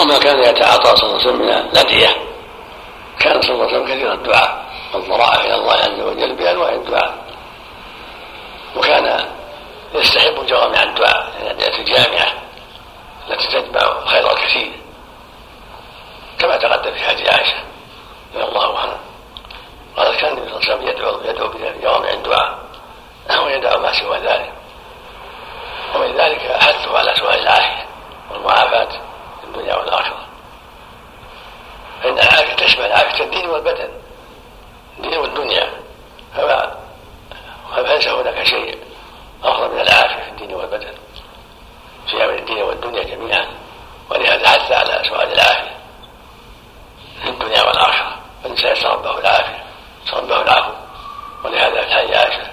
[0.00, 2.16] وما كان يتعاطى صلى الله عليه وسلم من الأدعية
[3.18, 4.65] كان صلى الله عليه وسلم كثير الدعاء.
[4.94, 7.14] والضراعه إلى الله عز وجل بأنواع الدعاء.
[8.76, 9.26] وكان
[9.94, 12.32] يستحب جوامع الدعاء الأدعية الجامعة
[13.28, 14.72] التي تتبع الخير الكثير
[16.38, 17.56] كما تقدم في حديث عائشة
[18.34, 18.98] رضي الله عنها.
[19.96, 22.58] قال كان النبي صلى الله عليه وسلم يدعو يدعو بجوامع الدعاء
[23.44, 24.52] ويدعو ما سوى ذلك.
[25.94, 27.86] ومن ذلك حثه على سؤال العافية
[28.30, 28.88] والمعافاة
[29.40, 30.26] في الدنيا والآخرة.
[32.02, 33.88] فإن العافية تشمل عافية الدين والبدن.
[34.98, 35.70] الدين والدنيا
[36.36, 36.76] فما
[37.76, 38.78] فليس هناك شيء
[39.44, 40.94] افضل من العافية في الدين والبدن.
[42.06, 43.46] في أمر الدين والدنيا جميعا.
[44.10, 45.76] ولهذا حث على سؤال العافيه
[47.22, 49.64] في الدنيا والاخره فالانسان يسال ربه العافيه
[50.06, 50.72] يسال ربه العفو
[51.44, 52.46] ولهذا في حي عائشه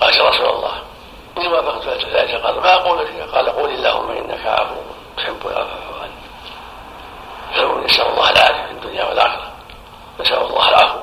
[0.00, 0.82] قال يا رسول الله
[1.38, 4.74] اني وافقت ذلك قال ما أقول فيها قال قول اللهم انك عفو
[5.16, 5.88] تحب العفو
[7.54, 9.52] فعل نسال الله العافيه في الدنيا والاخره
[10.20, 10.98] نسال الله العفو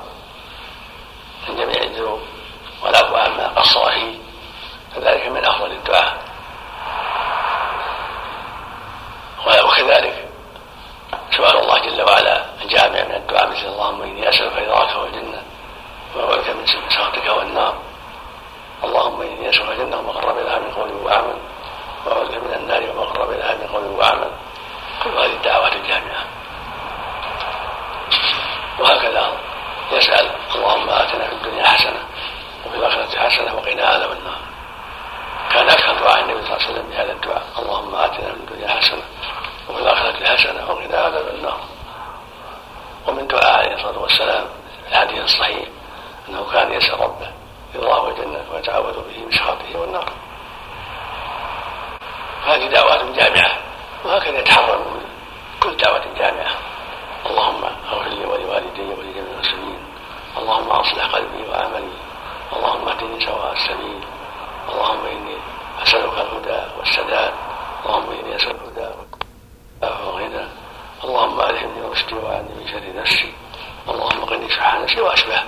[1.49, 2.21] من جميع الذنوب
[2.83, 4.17] والعفو عما قصر فيه
[4.95, 6.25] فذلك من افضل الدعاء
[9.65, 10.25] وكذلك
[11.31, 15.41] سؤال الله جل وعلا الجامع من الدعاء مثل اللهم اني اسالك رضاك والجنه
[16.15, 17.73] واعوذ من سخطك والنار
[18.83, 21.37] اللهم اني اسالك الجنه وما قرب اليها من قول وعمل
[22.05, 24.31] واعوذ من النار وما قرب اليها من قول وعمل
[25.03, 26.25] كل هذه الدعوات الجامعة
[28.79, 29.31] وهكذا
[29.91, 32.03] يسال اللهم اتنا في الدنيا حسنه
[32.65, 34.39] وفي الاخره حسنه وقنا عذاب النار
[35.49, 39.03] كان أكثر دعاء النبي صلى الله عليه وسلم بهذا الدعاء اللهم اتنا في الدنيا حسنه
[39.69, 41.59] وفي الاخره حسنه وقنا عذاب النار
[43.07, 44.45] ومن دعاء عليه الصلاه والسلام
[44.85, 45.67] في الحديث الصحيح
[46.29, 47.31] انه كان يسال ربه
[47.75, 50.09] رضاه والجنه ويتعوذ به من سخطه والنار
[52.45, 53.51] هذه دعوات جامعه
[54.05, 55.01] وهكذا يتحرر من
[55.59, 56.51] كل دعوه جامعه
[57.25, 59.79] اللهم اغفر لي ولوالدي ولجميع المسلمين
[60.37, 61.93] اللهم اصلح قلبي وعملي
[62.53, 64.03] اللهم اهدني سواء السبيل
[64.69, 65.35] اللهم اني
[65.83, 67.33] اسالك الهدى والسداد
[67.85, 68.95] اللهم اني اسالك الهدى
[69.81, 70.45] والغنى
[71.03, 73.33] اللهم الهمني رشدي وعني من شر نفسي
[73.89, 75.39] اللهم قني شح نفسي واشبه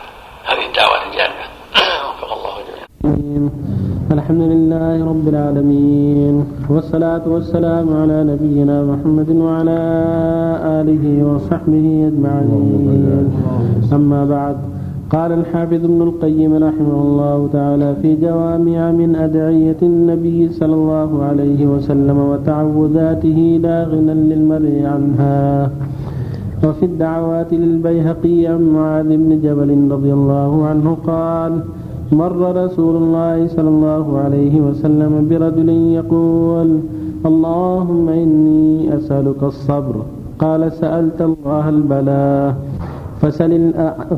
[0.46, 1.48] هذه الدعوات الجامعة
[2.10, 2.88] وفق الله جميعا
[4.12, 6.36] الحمد لله رب العالمين
[6.70, 9.80] والصلاة والسلام على نبينا محمد وعلى
[10.80, 11.04] آله
[11.68, 13.28] وصحبه أجمعين
[13.94, 14.56] أما بعد
[15.10, 21.68] قال الحافظ ابن القيم رحمه الله تعالى في جوامع من أدعية النبي صلى الله عليه
[21.68, 25.72] وسلم وتعوذاته لا غنى للمرء عنها.
[26.64, 31.54] وفي الدعوات للبيهقي عن معاذ بن جبل رضي الله عنه قال
[32.12, 36.70] مر رسول الله صلى الله عليه وسلم برجل يقول
[37.26, 39.96] اللهم إني أسألك الصبر.
[40.40, 42.56] قال سألت الله البلاء
[43.22, 43.74] فسل,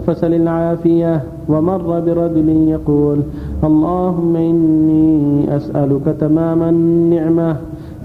[0.07, 3.17] فسل العافية ومر برجل يقول
[3.63, 7.55] اللهم إني أسألك تمام النعمة.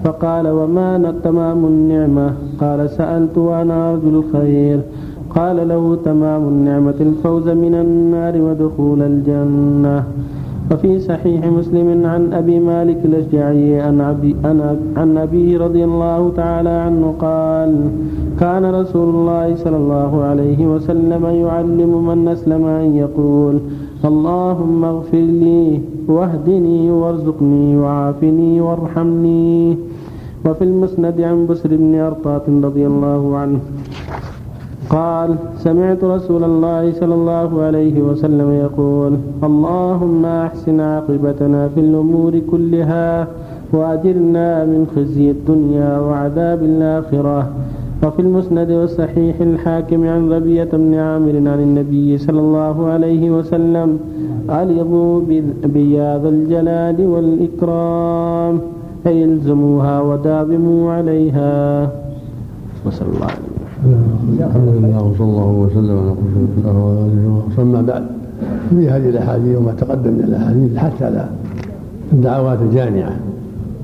[0.03, 4.79] فقال وما تمام النعمة؟ قال سألت وأنا أرجو الخير.
[5.35, 10.03] قال له تمام النعمة الفوز من النار ودخول الجنة.
[10.71, 14.35] وفي صحيح مسلم عن أبي مالك الأشجعي عن أبي,
[14.97, 17.71] عن أبيه رضي الله تعالى عنه قال
[18.39, 23.55] كان رسول الله صلى الله عليه وسلم يعلم من أسلم أن يقول
[24.05, 29.77] اللهم اغفر لي واهدني وارزقني وعافني وارحمني.
[30.45, 33.59] وفي المسند عن بسر بن أرطاط رضي الله عنه
[34.89, 43.27] قال سمعت رسول الله صلى الله عليه وسلم يقول اللهم أحسن عاقبتنا في الأمور كلها
[43.73, 47.49] وأجرنا من خزي الدنيا وعذاب الآخرة.
[48.03, 53.99] وفي المسند والصحيح الحاكم عن ربية بن عامر عن النبي صلى الله عليه وسلم
[54.49, 55.21] ألظوا
[55.63, 58.59] بياض الجلال والإكرام
[59.07, 61.89] أي الزموها وداوموا عليها.
[62.85, 63.54] وصلى الله عليه
[63.85, 68.03] الحمد لله وصلى الله وسلم على رسول الله وسلم بعد
[68.69, 71.25] في هذه الأحاديث وما تقدم من الأحاديث الحث على
[72.13, 73.15] الدعوات الجامعة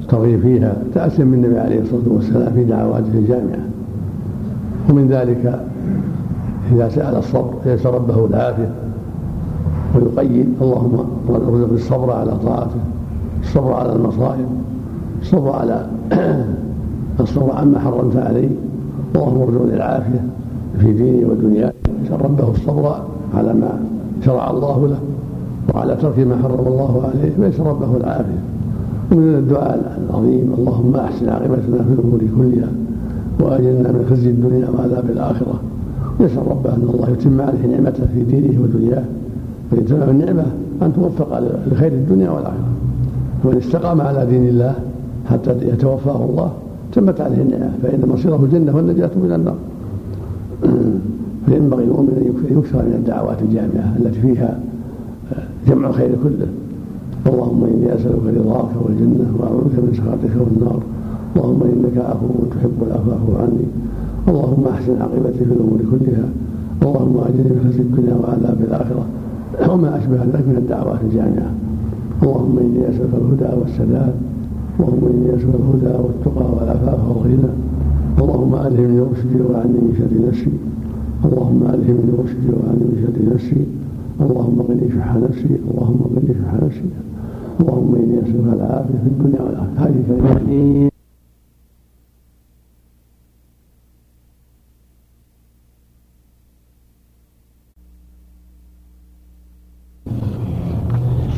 [0.02, 3.60] الترغيب فيها تاسيا من النبي عليه الصلاة والسلام في دعواته الجامعة.
[4.90, 5.60] ومن ذلك
[6.72, 8.72] إذا سأل الصبر يسال ربه العافية
[9.96, 12.82] ويقيد اللهم ارزق الصبر على طاعته
[13.44, 14.48] الصبر على المصائب
[15.22, 15.86] الصبر على
[17.20, 18.50] الصبر عما حرمت عليه.
[19.16, 20.24] اللهم ارزقني العافيه
[20.80, 21.74] في ديني ودنياي
[22.06, 22.96] يسال ربه الصبر
[23.34, 23.80] على ما
[24.26, 25.00] شرع الله له
[25.74, 28.42] وعلى ترك ما حرم الله عليه فيسأل ربه العافية.
[29.12, 32.70] ومن الدعاء العظيم اللهم أحسن عاقبتنا في الأمور كلها
[33.40, 35.60] وأجلنا من خزي الدنيا وعذاب الآخرة.
[36.20, 39.04] يسأل ربه أن الله يتم عليه نعمته في دينه ودنياه
[39.72, 40.46] فإن تمام النعمة
[40.82, 41.40] أن توفق
[41.72, 42.72] لخير الدنيا والآخرة.
[43.46, 44.76] ومن استقام على دين الله
[45.30, 46.52] حتى يتوفاه الله
[46.92, 49.56] تمت عليه النعمة فإن مصيره الجنة والنجاة من النار.
[51.46, 54.60] فينبغي المؤمن أن يكثر من الدعوات الجامعة التي فيها
[55.68, 56.48] جمع الخير كله.
[57.28, 60.80] اللهم إني أسألك رضاك والجنة وأعوذ بك من سخطك والنار.
[61.36, 63.68] اللهم إنك عفو تحب العفو عني.
[64.28, 66.28] اللهم أحسن عاقبتي في الأمور كلها.
[66.84, 69.06] اللهم أجرني من خزي الدنيا وعذاب الآخرة.
[69.70, 71.52] وما أشبه ذلك من الدعوات الجامعة.
[72.24, 74.14] اللهم إني أسألك الهدى والسداد.
[74.80, 77.52] اللهم إني أسألك الهدى والتقى والعفاف والغنى.
[78.22, 80.52] اللهم ألهمني رشدي وعني من شر نفسي.
[81.26, 83.66] اللهم ألهمني رشدي وعني من شر نفسي.
[84.22, 85.54] اللهم قني شح نفسي.
[85.70, 86.90] اللهم قني شح نفسي.
[87.60, 89.74] اللهم إني أسألك العافية في الدنيا والآخرة.
[89.78, 90.92] هذه كلمات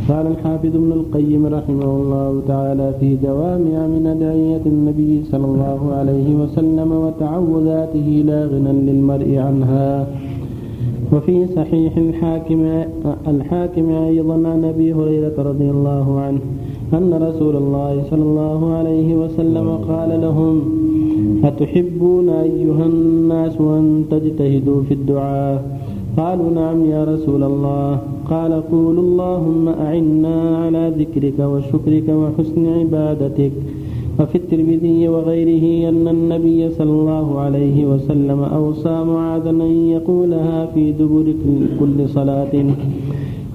[0.08, 6.36] قال الحافظ ابن القيم رحمه الله تعالى في جوامع من أدعية النبي صلى الله عليه
[6.36, 10.08] وسلم وتعوذاته لا غنى للمرء عنها.
[11.14, 12.60] وفي صحيح الحاكم
[13.28, 16.42] الحاكم أيضا عن أبي هريرة رضي الله عنه
[16.94, 20.56] أن رسول الله صلى الله عليه وسلم قال لهم
[21.44, 25.58] أتحبون أيها الناس أن تجتهدوا في الدعاء؟
[26.18, 27.90] قالوا نعم يا رسول الله.
[28.30, 33.52] قال قولوا اللهم أعنا على ذكرك وشكرك وحسن عبادتك.
[34.20, 41.34] وفي الترمذي وغيره أن النبي صلى الله عليه وسلم أوصى معاذا أن يقولها في دبر
[41.80, 42.54] كل صلاة.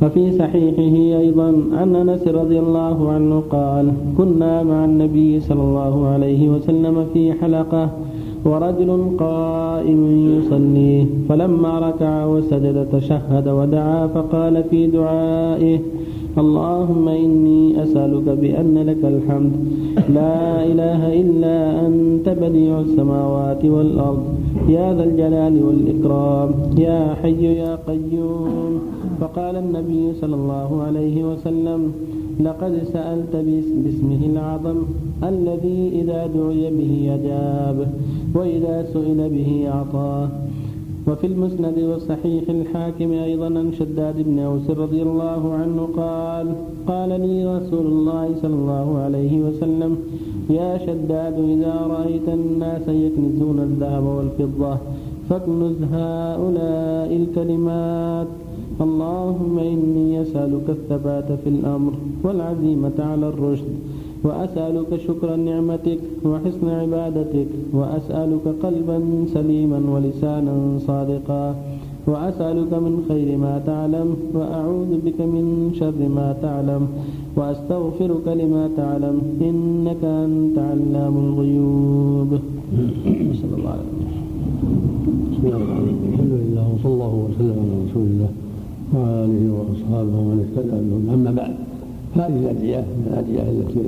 [0.02, 6.48] وفي صحيحه أيضا عن أنس رضي الله عنه قال كنا مع النبي صلى الله عليه
[6.48, 7.90] وسلم في حلقة
[8.44, 10.00] ورجل قائم
[10.38, 15.78] يصلي فلما ركع وسجد تشهد ودعا فقال في دعائه
[16.38, 19.52] اللهم إني أسألك بأن لك الحمد
[20.14, 24.24] لا إله إلا أنت بديع السماوات والأرض
[24.68, 28.97] يا ذا الجلال والإكرام يا حي يا قيوم.
[29.20, 31.92] فقال النبي صلى الله عليه وسلم
[32.40, 34.78] لقد سألت باسمه العظم
[35.22, 37.88] الذي إذا دعي به أجاب
[38.34, 40.28] وإذا سئل به أعطاه.
[41.08, 46.46] وفي المسند والصحيح الحاكم أيضا عن شداد بن أوس رضي الله عنه قال
[46.86, 49.96] قال لي رسول الله صلى الله عليه وسلم
[50.50, 54.76] يا شداد إذا رأيت الناس يكنزون الذهب والفضة
[55.28, 58.26] فاكنز هؤلاء الكلمات.
[58.80, 61.92] اللهم إني أسألك الثبات في الأمر
[62.24, 63.74] والعزيمة على الرشد
[64.24, 68.98] وأسألك شكر نعمتك وحسن عبادتك وأسألك قلبا
[69.34, 71.54] سليما ولسانا صادقا
[72.06, 76.82] وأسألك من خير ما تعلم وأعوذ بك من شر ما تعلم
[77.36, 82.30] وأستغفرك لما تعلم إنك أنت علام الغيوب.
[83.40, 84.10] صلى الله عليه وسلم.
[85.32, 85.98] بسم الله الرحمن الرحيم.
[86.12, 88.47] الحمد لله وصلى الله وسلم على رسول الله.
[88.94, 91.54] وعلى اله وأصحابه ومن اهتدى بهم أما بعد
[92.14, 93.80] هذه الادعيه من الادعيه التي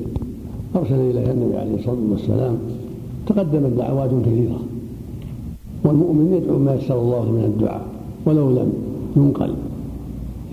[0.77, 2.57] أرسل إليها النبي عليه الصلاة والسلام
[3.27, 4.61] تقدمت دعوات كثيرة
[5.85, 7.83] والمؤمن يدعو ما يسر الله من الدعاء
[8.27, 8.73] ولو لم
[9.17, 9.55] ينقل.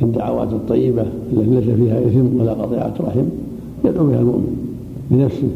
[0.02, 1.02] الدعوات الطيبة
[1.34, 3.26] التي ليس فيها إثم ولا قطيعة رحم
[3.86, 4.74] يدعو بها المؤمن
[5.12, 5.50] لنفسه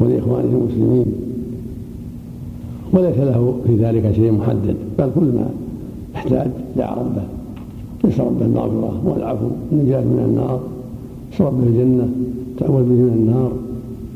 [0.00, 1.06] ولإخوانه المسلمين.
[2.92, 5.50] وليس له في ذلك شيء محدد بل كل ما
[6.14, 7.22] يحتاج دعا ربه.
[8.08, 10.60] يسأل ربه المغفرة والعفو النجاة من النار.
[11.32, 12.08] يسأل ربه الجنة
[12.58, 13.52] تأول به من النار.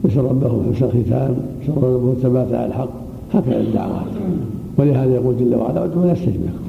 [0.04, 1.34] يسأل ربه حسن الختام.
[1.62, 2.88] يسأل ربه الثبات على الحق.
[3.32, 4.12] هكذا الدعوات.
[4.78, 6.68] ولهذا يقول جل وعلا ادعوني أستجب لكم.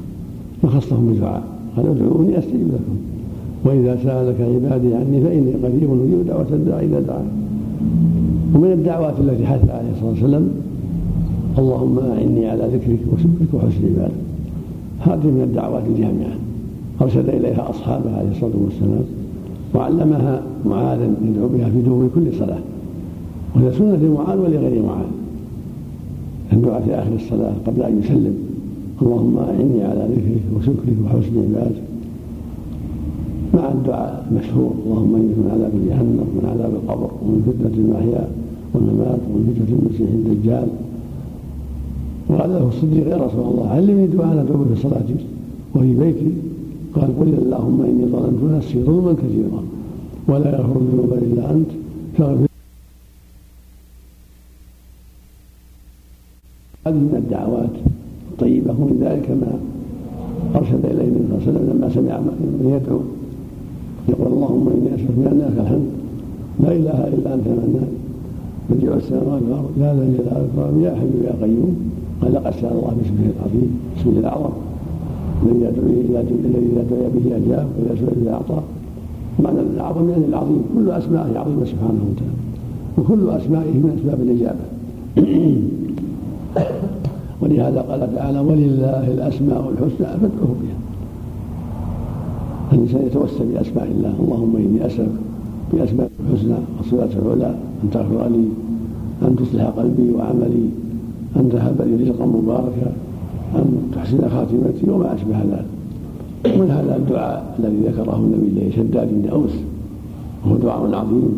[0.62, 1.42] فخصهم بالدعاء.
[1.76, 2.96] قال ادعوني أستجب لكم.
[3.64, 7.28] وإذا سألك عبادي عني فإني قريب أجيب دعوة الداعي اذا دعاني
[8.54, 10.48] ومن الدعوات التي حث عليه الصلاه والسلام
[11.58, 14.12] اللهم أعني على ذكرك وشكرك وحسن عبادك
[15.00, 16.49] هذه من الدعوات الجامعة.
[17.02, 19.04] أرشد إليها أصحابه عليه الصلاة والسلام
[19.74, 22.58] وعلمها معاذ يدعو بها في دبر كل صلاة.
[23.56, 25.06] وهي سنة لمعاذ ولغير معاذ.
[26.52, 28.34] الدعاء في آخر الصلاة قبل أن يسلم.
[29.02, 31.82] اللهم أعني على ذكرك وشكرك وحسن عبادك
[33.54, 38.28] مع الدعاء المشهور اللهم إني من عذاب جهنم ومن عذاب القبر ومن فتنة المحيا
[38.74, 40.68] والممات ومن فتنة المسيح الدجال.
[42.28, 45.14] وقال له الصديق يا رسول الله علمني دعاء ادعو في صلاتي
[45.74, 46.32] وفي بيتي
[46.94, 49.62] قال قل اللهم إني ظلمت نفسي ظلما كثيرا
[50.28, 51.70] ولا يغفر الذنوب إلا أنت.
[52.18, 52.46] فاغفر.
[56.86, 57.74] هذه من الدعوات
[58.32, 59.58] الطيبة ومن ذلك ما
[60.58, 63.00] أرشد إليه النبي صلى الله عليه وسلم لما سمع من يدعو.
[64.08, 65.90] يقول اللهم إني أشرك بأن لك الحمد
[66.60, 67.92] لا إله إلا أنت منان
[68.70, 69.70] بديع السماوات والأرض.
[69.78, 70.82] يا ذا الجلال والإكرام.
[70.82, 71.74] يا حي يا قيوم.
[72.22, 74.69] قال لقد سأل الله باسمه العظيم باسمه الأعظم.
[75.42, 75.86] الذي يدعو
[76.44, 78.62] الذي دعي به أجاب وإذا سئل به أعطاه
[79.42, 80.62] معنى الأعظم يعني العظيم.
[80.74, 82.40] كل أسمائه عظيمة سبحانه وتعالى.
[82.98, 84.64] وكل أسمائه من أسباب الإجابة.
[87.40, 90.78] ولهذا قال تعالى ولله الأسماء الحسنى فادعوه بها.
[92.72, 94.14] الإنسان يتوسل بأسماء الله.
[94.20, 95.18] اللهم إني أسألك
[95.72, 98.44] بأسماء الحسنى والصفات العلى أن تغفر لي
[99.22, 100.68] أن تصلح قلبي وعملي
[101.36, 102.92] أن تهب لي رزقا مباركا.
[103.54, 105.66] ان تحسن خاتمتي وما أشبه ذلك.
[106.54, 109.52] ومن هذا الدعاء الذي ذكره النبي لشداد بن أوس
[110.44, 111.36] وهو دعاء عظيم.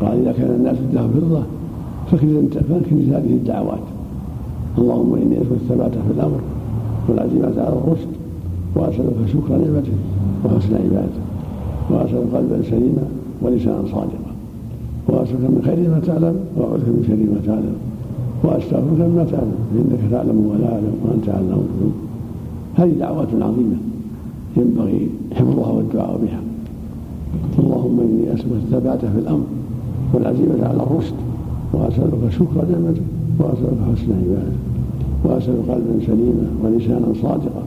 [0.00, 1.42] قال إذا كان الناس له فضة
[2.68, 3.86] فاكنز هذه الدعوات.
[4.78, 6.40] اللهم إني أسألك الثبات في الأمر
[7.08, 8.12] والعزيمة على الرشد
[8.76, 9.98] وأسألك شكر نعمتك
[10.44, 11.24] وحسن عبادتك
[11.90, 13.04] وأسألك قلبا سليما
[13.42, 14.32] ولسانا صادقا
[15.08, 17.76] وأسألك من خير ما تعلم وأعوذ من شر ما تعلم.
[18.44, 21.94] واستغفرك مما تعلم فانك تعلم ولا أعلم وأنت علام الغيوب
[22.74, 23.76] هذه دعوات عظيمة
[24.56, 26.40] ينبغي حفظها والدعاء بها.
[27.58, 29.44] اللهم إني أسألك الثبات في الأمر
[30.14, 31.14] والعزيمة على الرشد.
[31.72, 33.02] وأسألك شكر نعمتك.
[33.38, 34.62] وأسألك حسن عبادتك.
[35.24, 37.64] وأسألك قلبا سليما ولسانا صادقا.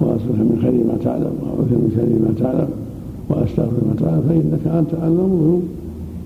[0.00, 2.68] وأسألك من خير ما تعلم وأعوذ من شر ما تعلم.
[3.28, 5.62] وأستغفر ما تعلم فإنك أنت أعلم الغيوب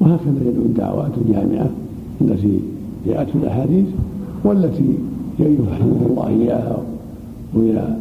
[0.00, 1.70] وهكذا يدعو الدعوات الجامعة
[2.20, 2.58] التي
[3.08, 3.86] جاءت في الأحاديث
[4.44, 4.94] والتي
[5.38, 6.78] يفهمه الله إياها
[7.54, 7.96] ويرى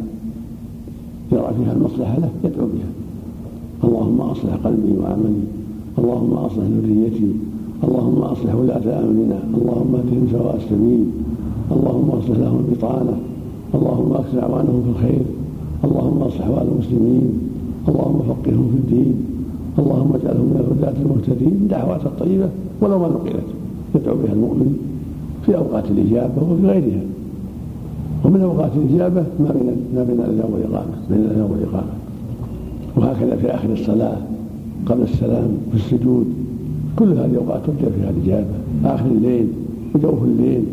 [1.30, 2.90] فيها المصلحة له يدعو بها.
[3.84, 5.44] اللهم أصلح قلبي وعملي.
[5.98, 7.32] اللهم أصلح ذريتي.
[7.84, 11.04] اللهم أصلح ولاة امرنا اللهم اهدهم سواء السبيل.
[11.72, 13.16] اللهم أصلح لهم البطانه
[13.74, 15.24] اللهم أكثر أعوانهم في الخير.
[15.84, 17.28] اللهم أصلح أحوال المسلمين.
[17.88, 19.14] اللهم فقههم في الدين.
[19.78, 21.68] اللهم اجعلهم من الهداة المهتدين.
[21.70, 22.48] دعوات الطيبة
[22.80, 23.48] ولو ما نقلت.
[23.94, 24.97] يدعو بها المؤمن.
[25.48, 27.00] في أوقات الإجابة وفي غيرها.
[28.24, 31.92] ومن أوقات الإجابة ما بين ما بين الأذان والإقامة بين الأذان والإقامة.
[32.96, 34.16] وهكذا في آخر الصلاة
[34.86, 36.26] قبل السلام في السجود.
[36.98, 38.54] كل هذه الأوقات ترجى فيها الإجابة.
[38.84, 39.46] آخر الليل
[39.94, 40.64] وجوف الليل.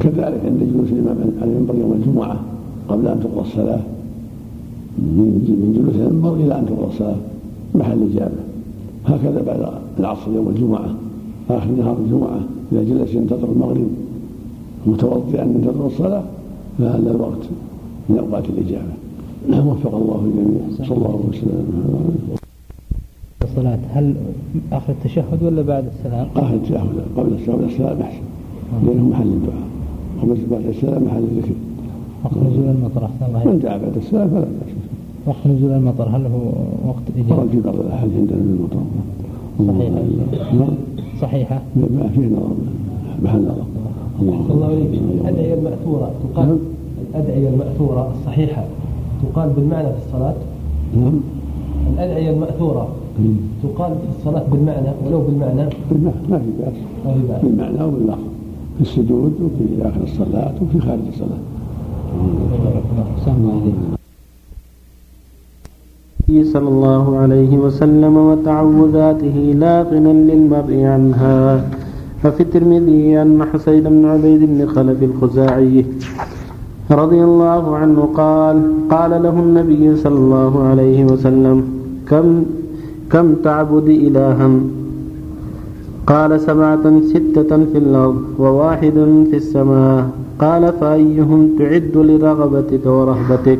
[0.00, 2.40] كذلك عند جلوس الإمام على المنبر يوم الجمعة
[2.88, 3.80] قبل أن تقضى الصلاة.
[4.98, 7.16] من جلوس المنبر إلى أن تقضى الصلاة.
[7.74, 8.40] محل الإجابة.
[9.06, 10.94] هكذا بعد العصر يوم الجمعة.
[11.50, 12.40] آخر نهار الجمعة
[12.72, 13.88] إذا جلس ينتظر المغرب
[14.86, 16.22] متوضئا ينتظر الصلاة
[16.78, 17.44] فهذا الوقت
[18.08, 18.92] من أوقات الإجابة.
[19.70, 20.60] وفق الله الجميع.
[20.78, 21.66] صلى الله عليه وسلم.
[23.44, 24.14] الصلاة هل
[24.72, 26.86] آخر التشهد ولا بعد السلام؟ آخر التشهد
[27.16, 28.22] قبل السلام السلام أحسن.
[28.86, 29.68] لأنه محل الدعاء.
[30.22, 31.54] وبس بعد السلام محل الذكر.
[32.24, 34.74] وقت نزول المطر أحسن الله من دعا بعد السلام فلا بأس.
[35.26, 36.52] وقت نزول المطر هل هو
[36.88, 38.82] وقت إجابة؟ في بعض الأحاديث عندنا المطر.
[39.58, 40.68] صحيحة نعم.
[41.20, 42.56] صحيحة؟ ما فيه نظر.
[43.22, 43.64] محل نظر.
[44.20, 44.66] الله.
[44.66, 46.10] عليك الأدعية المأثورة.
[46.34, 46.58] تقال نعم.
[47.10, 48.64] الأدعية المأثورة الصحيحة.
[49.22, 50.34] تقال بالمعنى في الصلاة؟
[50.96, 51.20] نعم.
[51.94, 52.88] الأدعية المأثورة.
[53.62, 56.74] تقال في الصلاة بالمعنى ولو بالمعنى؟ ما في بأس.
[57.06, 57.42] ما في بأس.
[57.42, 58.18] بالمعنى وباللفظ
[58.76, 61.40] في السجود وفي آخر الصلاة وفي خارج الصلاة.
[66.52, 71.40] صلى الله عليه وسلم وتعوذاته لا غنى للمرء عنها.
[72.22, 75.84] ففي الترمذي أن حسين بن عبيد بن خلف الخزاعي
[76.90, 78.56] رضي الله عنه قال
[78.90, 81.56] قال له النبي صلى الله عليه وسلم
[82.08, 82.26] كم
[83.12, 84.48] كم تعبد إلها؟
[86.06, 88.96] قال سبعة ستة في الأرض وواحد
[89.30, 90.00] في السماء.
[90.38, 93.58] قال فأيهم تعد لرغبتك ورهبتك؟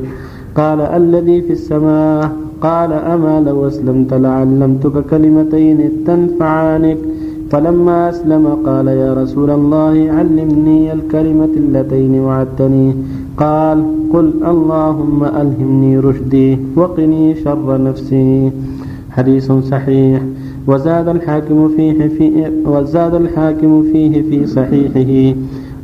[0.57, 2.50] قال الذي في السماء.
[2.61, 6.99] قال أما لو أسلمت لعلمتك كلمتين تنفعانك.
[7.51, 12.95] فلما أسلم قال يا رسول الله علمني الكلمة اللتين وعدتني.
[13.37, 18.51] قال قل اللهم ألهمني رشدي وقني شر نفسي.
[19.11, 20.23] حديث صحيح.
[20.67, 25.39] وزاد الحاكم فيه في وزاد الحاكم فيه في صحيحه.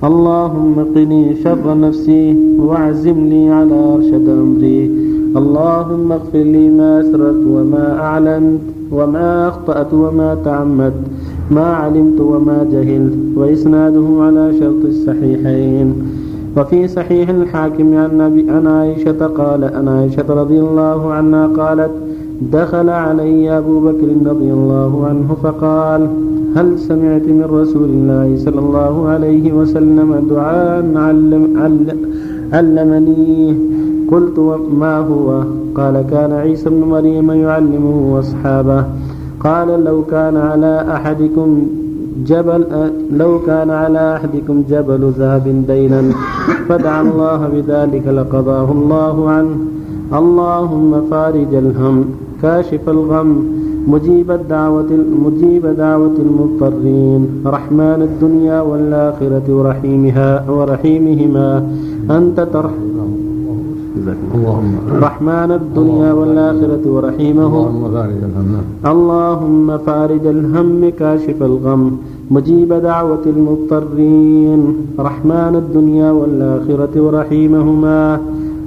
[0.05, 4.91] اللهم قني شر نفسي واعزم لي على أرشد أمري.
[5.37, 8.61] اللهم اغفر لي ما أسررت وما أعلنت
[8.93, 11.05] وما أخطأت وما تعمدت
[11.51, 15.95] ما علمت وما جهلت وإسناده على شرط الصحيحين.
[16.57, 21.91] وفي صحيح الحاكم عن عن عائشة قال أن عائشة رضي الله عنها قالت
[22.53, 26.09] دخل علي أبو بكر رضي الله عنه فقال
[26.57, 31.99] هل سمعت من رسول الله صلى الله عليه وسلم دعاء علم علم
[32.53, 33.57] علمني؟
[34.13, 34.39] قلت
[34.81, 35.43] ما هو؟
[35.75, 38.85] قال كان عيسى بن مريم يعلمه أصحابه
[39.41, 41.67] قال لو كان على أحدكم
[42.27, 42.65] جبل
[43.13, 46.03] لو كان على أحدكم جبل ذهب دينا
[46.69, 49.57] فدعا الله بذلك لقضاه الله عنه.
[50.21, 52.05] اللهم فارج الهم
[52.43, 53.31] كاشف الغم
[53.89, 54.91] مجيب الدعوة
[55.25, 61.69] مجيب دعوة المضطرين رحمن الدنيا والآخرة ورحيمها ورحيمهما.
[62.11, 62.96] أنت ترحم
[63.97, 67.47] اللهم رحمن الدنيا والآخرة ورحيمه.
[67.47, 68.55] اللهم فارج الهم.
[68.87, 71.97] اللهم فارج الهم كاشف الغم.
[72.31, 74.75] مجيب دعوة المضطرين.
[74.99, 78.21] رحمن الدنيا والآخرة ورحيمهما.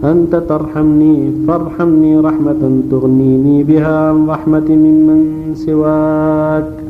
[0.03, 6.88] أنت ترحمني فارحمني رحمة تغنيني بها عن رحمة ممن سواك.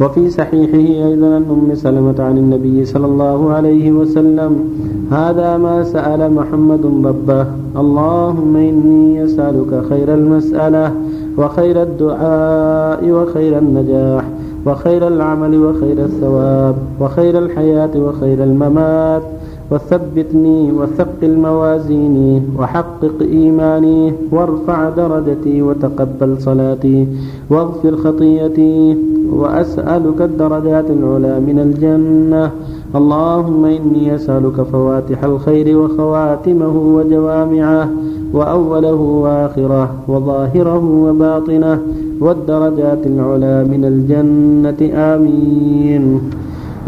[0.00, 4.64] وفي صحيحه أيضا عن أم سلمة عن النبي صلى الله عليه وسلم
[5.10, 7.46] هذا ما سأل محمد ربه
[7.76, 10.92] اللهم إني أسألك خير المسألة
[11.38, 14.24] وخير الدعاء وخير النجاح
[14.66, 19.22] وخير العمل وخير الثواب وخير الحياة وخير الممات.
[19.70, 27.06] وثبتني وثقل موازيني وحقق إيماني وارفع درجتي وتقبل صلاتي
[27.50, 28.96] واغفر خطيئتي
[29.32, 32.50] وأسألك الدرجات العلى من الجنة.
[32.94, 37.88] اللهم إني أسألك فواتح الخير وخواتمه وجوامعه
[38.32, 41.78] وأوله وآخره وظاهره وباطنه
[42.20, 44.80] والدرجات العلى من الجنة.
[45.12, 46.04] آمين.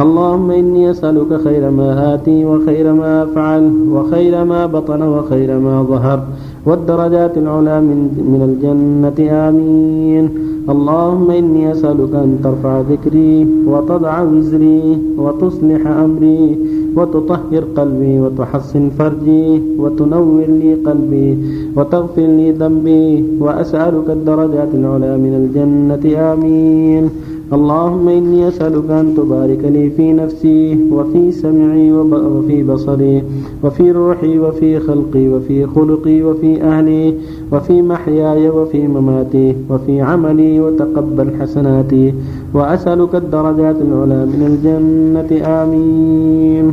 [0.01, 6.21] اللهم إني أسألك خير ما آتي وخير ما أفعل وخير ما بطن وخير ما ظهر
[6.67, 7.99] والدرجات العلى من,
[8.33, 10.25] من الجنة آمين.
[10.73, 16.59] اللهم إني أسألك أن ترفع ذكري وتضع وزري وتصلح أمري
[16.97, 21.29] وتطهر قلبي وتحصن فرجي وتنور لي قلبي
[21.77, 27.05] وتغفر لي ذنبي وأسألك الدرجات العلى من الجنة آمين.
[27.53, 33.23] اللهم إني أسألك أن تبارك لي في نفسي وفي سمعي وفي بصري
[33.63, 37.15] وفي روحي وفي خلقي وفي خلقي وفي أهلي
[37.53, 42.15] وفي محياي وفي مماتي وفي عملي وتقبل حسناتي
[42.55, 45.31] وأسألك الدرجات العلى من الجنة.
[45.47, 46.67] آمين.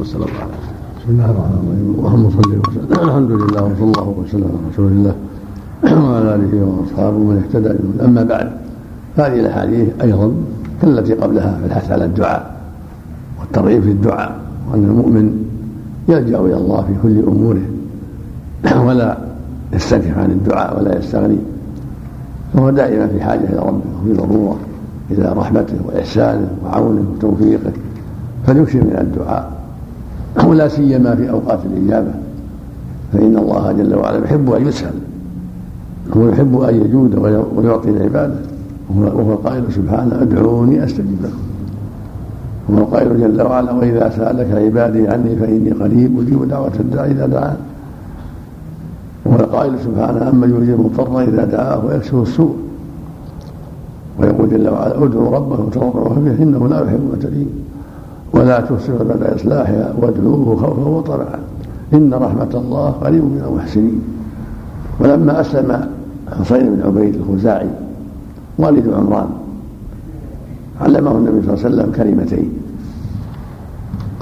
[0.00, 1.88] وصلى الله عليه بسم الله الرحمن الرحيم.
[1.98, 2.86] اللهم صل وسلم.
[3.08, 5.14] الحمد لله وصلى الله وسلم على رسول الله
[5.82, 7.70] وعلى آله وأصحابه من اهتدى
[8.04, 8.59] أما بعد
[9.20, 10.32] هذه الأحاديث أيضا
[10.82, 12.56] كالتي قبلها في الحث على الدعاء
[13.40, 14.40] والترغيب في الدعاء
[14.72, 15.44] وأن المؤمن
[16.08, 17.62] يلجا إلى الله في كل أموره
[18.86, 19.18] ولا
[19.72, 21.38] يستنكف عن الدعاء ولا يستغني.
[22.54, 24.58] فهو دائما في حاجة إلى ربه وفي ضرورة
[25.10, 27.72] إلى رحمته وإحسانه وعونه وتوفيقه
[28.46, 29.52] فليكثر من الدعاء.
[30.48, 32.12] ولا سيما في أوقات الإجابة
[33.12, 34.94] فإن الله جل وعلا يحب أن يسأل
[36.16, 37.14] هو يحب أن يجود
[37.56, 38.49] ويعطي لعباده
[38.96, 41.42] وهو القائل سبحانه ادعوني أستجب لكم.
[42.68, 47.56] وهو القائل جل وعلا وإذا سألك عبادي عني فإني قريب أجيب دعوة الداعي إذا دعان.
[49.24, 52.56] وهو القائل سبحانه أما يجيب المضطر إذا دعاه ويكشف السوء.
[54.18, 57.48] ويقول جل وعلا ادعوا ربكم تضرعوا به إنه لا يحب المعتدين
[58.32, 61.38] ولا تفسدوا بعد إصلاحها وادعوه خوفا وطمعا.
[61.94, 64.02] إن رحمة الله قريب من المحسنين.
[65.00, 65.86] ولما أسلم
[66.40, 67.68] حصين بن عبيد الخزاعي
[68.60, 69.30] والد عمران.
[70.80, 72.50] علمه النبي صلى الله عليه وسلم كلمتين.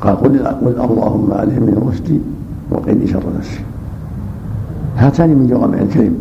[0.02, 0.34] قال قل
[0.66, 1.30] اللهم
[1.66, 2.20] من رشدي
[2.70, 3.60] وقني شر نفسي.
[4.96, 6.14] هاتان من جوامع الكلم.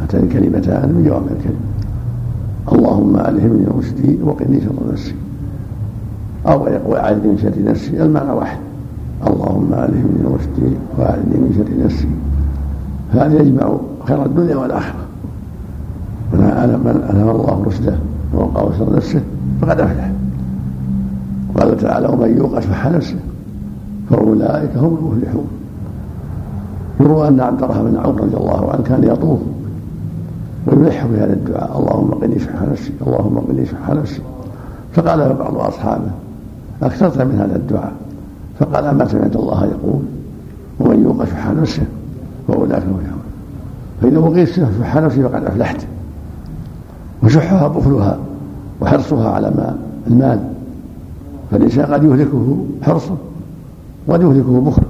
[0.00, 1.62] هاتان الكلمتان من جوامع الكلم.
[2.72, 5.14] اللهم من رشدي وقني شر نفسي.
[6.46, 6.58] أو
[6.90, 8.02] وأعذني من شر نفسي.
[8.02, 8.58] المعنى واحد.
[9.26, 12.08] اللهم من رشدي وأعذني من شر نفسي.
[13.12, 15.04] هذا يجمع خير الدنيا والآخرة.
[16.32, 17.94] من ألهم الله رشده
[18.34, 19.22] ووقاه شر نفسه
[19.60, 20.10] فقد أفلح.
[21.58, 23.16] قال تعالى ومن يوق شح نفسه
[24.10, 25.46] فأولئك هم المفلحون.
[27.00, 29.38] يروى أن عبد الرحمن بن عوف رضي الله عنه كان يطوف
[30.66, 31.78] ويلح بهذا الدعاء.
[31.78, 34.20] اللهم قني شح نفسي اللهم قني شح نفسي.
[34.92, 36.10] فقال له بعض أصحابه
[36.82, 37.92] أكثرت من هذا الدعاء.
[38.58, 40.02] فقال أما سمعت الله يقول؟
[40.80, 41.82] ومن يوق شح نفسه
[42.48, 43.20] فأولئك هم المفلحون.
[44.02, 45.86] فإذا وقيت شح نفسي فقد أفلحت.
[47.24, 48.18] وشحها بخلها
[48.80, 50.40] وحرصها على ما المال.
[51.50, 53.16] فالإنسان قد يهلكه حرصه
[54.06, 54.86] وقد يهلكه بخله.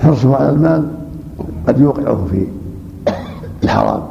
[0.00, 0.88] حرصه على المال
[1.68, 2.46] قد يوقعه في
[3.64, 4.02] الحرام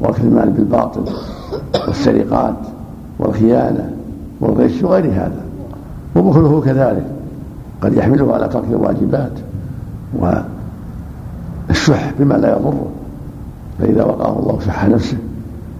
[0.00, 1.02] وأكل المال بالباطل
[1.88, 2.56] والسرقات
[3.18, 3.90] والخيانة
[4.40, 5.40] والغش وغير هذا.
[6.16, 7.06] وبخله كذلك
[7.80, 9.32] قد يحمله على ترك الواجبات
[11.68, 12.86] والشح بما لا يضره.
[13.78, 15.16] فإذا وقاه الله شح نفسه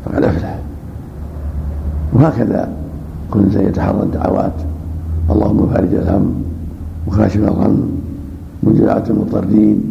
[0.06, 0.58] فقد أفلح.
[2.12, 2.68] وهكذا
[3.30, 4.52] كل إنسان يتحرى الدعوات.
[5.30, 6.34] اللهم فارج الهم
[7.08, 7.90] وكاشف الغم
[8.62, 9.82] مجرعة المضطرين.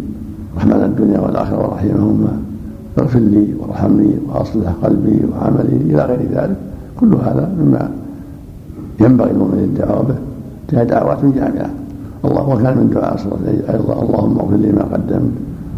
[0.57, 2.39] رحمن الدنيا والآخرة ورحيمهما.
[2.99, 6.57] اغفر لي وارحمني وأصلح قلبي وعملي إلى غير ذلك.
[6.99, 7.89] كل هذا مما
[8.99, 10.16] ينبغي المؤمن الدعوة به.
[10.70, 11.70] فيها دعوات جامعة.
[12.26, 13.93] الله وكان من دعاء صلى أيضا.
[14.03, 15.32] اللهم اغفر لي ما قدمت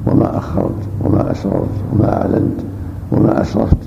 [0.08, 2.60] وما أخرت وما أسررت وما أعلنت
[3.12, 3.78] وما أسرفت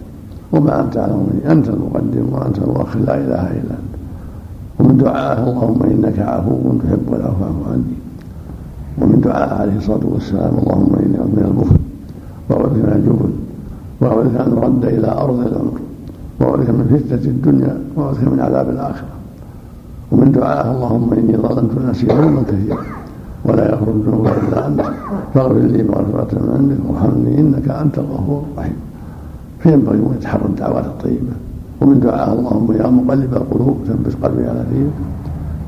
[0.53, 1.53] وما أنت أعلم مني.
[1.53, 3.95] أنت المقدم وأنت المؤخر لا إله إلا أنت.
[4.81, 6.51] ومن دعائه اللهم إنك عفو
[6.83, 7.97] تحب العفو فاعف عني.
[8.99, 11.77] ومن دعائه عليه الصلاة والسلام اللهم إني أعوذ من البخل.
[12.49, 13.33] وأعوذ من الجبن.
[14.01, 15.77] وأعوذ أن أرد إلى أرض الأمر.
[16.41, 17.81] وأعوذ من فتنة الدنيا.
[17.97, 19.09] وأعوذ من عذاب الآخرة.
[20.13, 22.83] ومن دعائه اللهم إني ظلمت نفسي ظلما كثيرا.
[23.45, 24.81] ولا يغفر الذنوب إلا أنت.
[25.35, 28.90] فاغفر لي مغفرة من عندك وارحمني إنك أنت الغفور الرحيم.
[29.63, 31.33] فينبغي أن يتحرى الدعوات الطيبة.
[31.81, 34.93] ومن دعاء اللهم يا مقلب القلوب ثبت قلبي على دينك.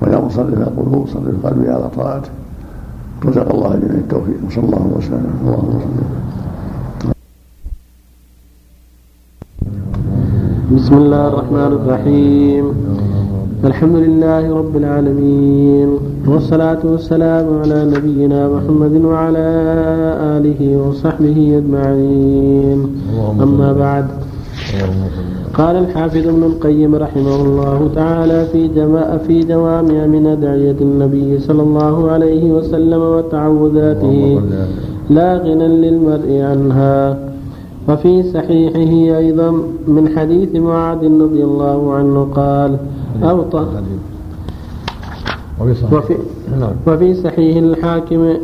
[0.03, 2.31] ويا مصرف القلوب صرف قلبي على طاعتك.
[3.25, 4.37] رزق الله جميع التوفيق.
[4.47, 5.35] وصلى الله وسلم.
[5.45, 6.03] اللهم صل
[10.77, 12.65] بسم الله الرحمن الرحيم.
[13.65, 15.89] الحمد لله رب العالمين
[16.27, 19.47] والصلاة والسلام على نبينا محمد وعلى
[20.37, 22.79] آله وصحبه أجمعين.
[23.43, 24.07] أما بعد
[25.55, 31.63] قال الحافظ ابن القيم رحمه الله تعالى في جماع في جوامع من أدعية النبي صلى
[31.63, 34.41] الله عليه وسلم وتعوذاته
[35.11, 37.32] لا غنى للمرء عنها.
[37.89, 39.51] وفي صحيحه أيضا
[39.89, 42.77] من حديث معاذ رضي الله عنه قال
[43.23, 43.67] أوطى
[45.93, 46.17] وفي,
[46.87, 48.35] وفي صحيح الحاكم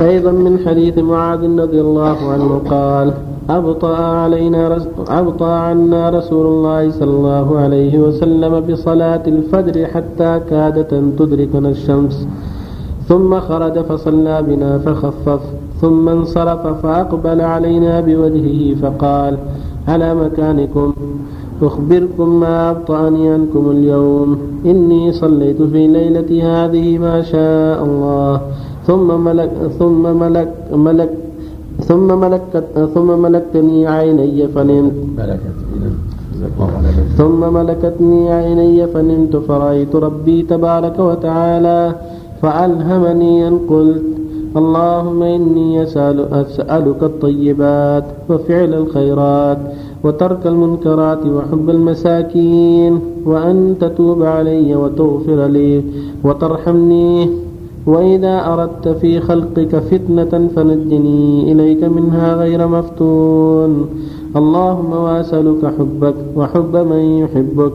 [0.00, 3.12] أيضا من حديث معاذ رضي الله عنه قال
[3.50, 4.78] أبطأ علينا
[5.08, 12.26] أبطأ عنا رسول الله صلى الله عليه وسلم بصلاة الفجر حتى كادت أن تدركنا الشمس
[13.08, 15.40] ثم خرج فصلى بنا فخفف
[15.80, 19.36] ثم انصرف فأقبل علينا بوجهه فقال
[19.88, 20.92] على مكانكم.
[21.62, 24.38] أخبركم ما أبطأني عنكم اليوم.
[24.66, 28.40] إني صليت في ليلة هذه ما شاء الله.
[28.86, 31.10] ثم ملك ثم ملك ملك
[31.80, 32.64] ثم ملكت
[32.94, 34.92] ثم ملكتني عيني فنمت.
[37.18, 39.36] ثم ملكتني عيني فنمت.
[39.36, 41.94] فرأيت ربي تبارك وتعالى
[42.42, 44.13] فألهمني أن قلت
[44.56, 49.58] اللهم إني أسأل أسألك الطيبات وفعل الخيرات
[50.04, 55.82] وترك المنكرات وحب المساكين وأن تتوب علي وتغفر لي
[56.24, 57.28] وترحمني.
[57.86, 63.86] وإذا أردت في خلقك فتنة فنجني إليك منها غير مفتون.
[64.36, 67.72] اللهم وأسألك حبك وحب من يحبك.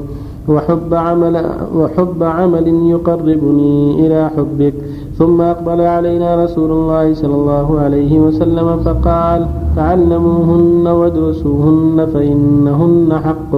[0.49, 1.45] وحب عمل
[1.75, 4.73] وحب عمل يقربني إلى حبك.
[5.17, 13.53] ثم أقبل علينا رسول الله صلى الله عليه وسلم فقال تعلموهن وادرسوهن فإنهن حق.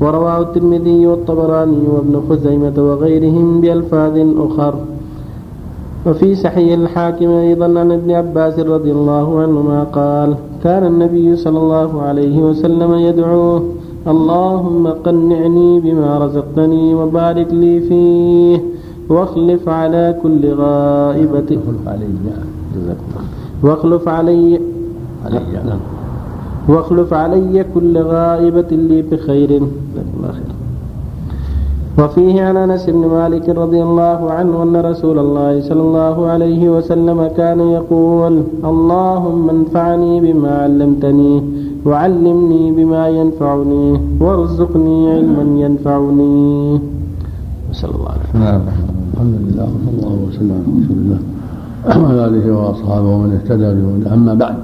[0.00, 4.74] ورواه الترمذي والطبراني وابن خزيمة وغيرهم بألفاظ أخر.
[6.06, 10.34] وفي صحيح الحاكم أيضا عن ابن عباس رضي الله عنهما قال
[10.64, 13.62] كان النبي صلى الله عليه وسلم يدعوه
[14.12, 18.58] اللهم قنعني بما رزقتني وبارك لي فيه
[19.08, 21.50] واخلف على كل غائبة.
[23.62, 24.60] واخلف علي.
[26.68, 29.62] واخلف علي كل غائبة لي بخير.
[31.98, 37.30] وفيه عن أنس بن مالك رضي الله عنه أن رسول الله صلى الله عليه وسلم
[37.36, 41.42] كان يقول اللهم انفعني بما علمتني
[41.86, 46.80] وعلمني بما ينفعني وارزقني علما ينفعني.
[47.70, 48.60] نسال الله العافيه
[49.14, 51.20] الحمد لله وصلى الله وسلم على رسول الله
[51.86, 54.14] وعلى آله وأصحابه ومن اهتدى بهداه.
[54.14, 54.56] أما بعد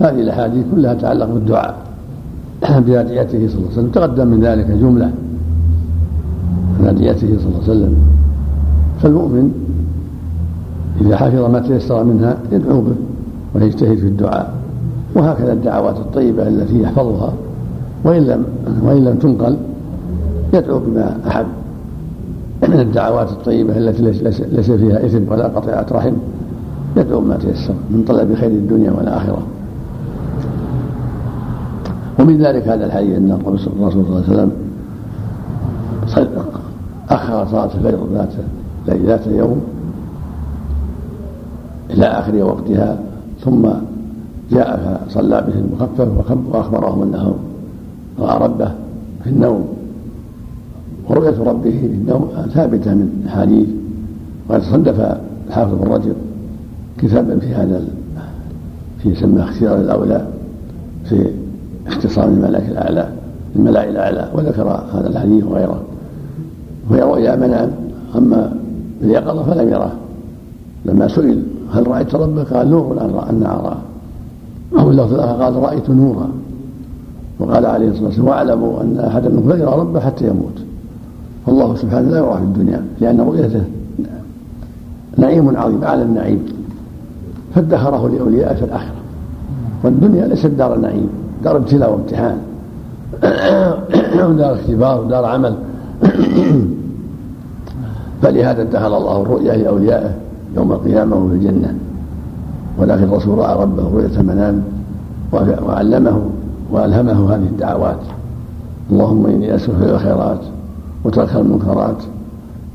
[0.00, 1.74] هذه الأحاديث كلها تتعلق بالدعاء.
[2.62, 3.90] بادعيته صلى الله عليه وسلم.
[3.90, 5.10] تقدم من ذلك جملة.
[6.80, 7.94] من ادعيته صلى الله عليه وسلم.
[9.00, 9.46] فالمؤمن
[11.00, 12.96] إذا حفظ ما تيسر منها يدعو به
[13.54, 14.59] ويجتهد في الدعاء.
[15.14, 17.32] وهكذا الدعوات الطيبة التي يحفظها.
[18.04, 18.44] وإن لم
[18.82, 19.56] وإن لم تنقل
[20.54, 21.46] يدعو بما أحب.
[22.68, 24.02] من الدعوات الطيبة التي
[24.52, 26.12] ليس فيها إثم ولا قطيعة رحم
[26.96, 29.42] يدعو ما تيسر من طلب خير الدنيا والآخرة.
[32.18, 34.50] ومن ذلك هذا الحديث أن الرسول صلى الله عليه وسلم
[37.10, 38.32] أخر صلاة الفجر ذات
[38.88, 39.60] ذات يوم
[41.90, 42.98] إلى آخر وقتها
[43.44, 43.68] ثم
[44.50, 46.08] جاء فصلى بهم مخفف
[46.52, 47.34] وأخبرهم أنه
[48.18, 48.72] رأى ربه
[49.24, 49.68] في النوم.
[51.08, 53.68] ورؤية ربه في النوم ثابتة من أحاديث
[54.48, 56.14] وقد صنف الحافظ بن رجب
[56.98, 57.84] كتابا في هذا
[59.02, 60.26] في سماه اختيار الأولى
[61.04, 61.26] في
[61.86, 63.08] اختصار الملك الأعلى
[63.56, 65.82] الملأ الأعلى وذكر هذا الحديث وغيره.
[66.90, 67.70] وهي رؤيا منام
[68.16, 68.52] أما
[69.02, 69.92] اليقظة فلم يراه
[70.84, 71.42] لما سئل
[71.72, 73.76] هل رأيت ربك؟ قال نور أن أراه.
[74.78, 76.28] أو اللفظ الآخر قال رأيت نورا.
[77.38, 80.58] وقال عليه الصلاة والسلام واعلموا أن أحدا منكم لا يرى ربه حتى يموت.
[81.46, 83.62] فالله سبحانه لا يراه في الدنيا لأن رؤيته
[85.18, 86.46] نعيم عظيم أعلى النعيم
[87.54, 88.94] فادخره لأولياء في الآخرة.
[89.84, 91.08] والدنيا ليست دار نعيم
[91.44, 92.38] دار ابتلاء وامتحان.
[94.28, 95.54] ودار اختبار ودار عمل.
[98.22, 100.14] فلهذا ادخل الله الرؤيا لأوليائه
[100.56, 101.74] يوم القيامة وفي الجنة.
[102.80, 104.62] ولكن الرسول رأى ربه رؤية منام
[105.32, 106.20] وعلمه
[106.72, 108.00] وألهمه هذه الدعوات.
[108.90, 110.40] اللهم إني أسألك الخيرات
[111.04, 112.02] وترك المنكرات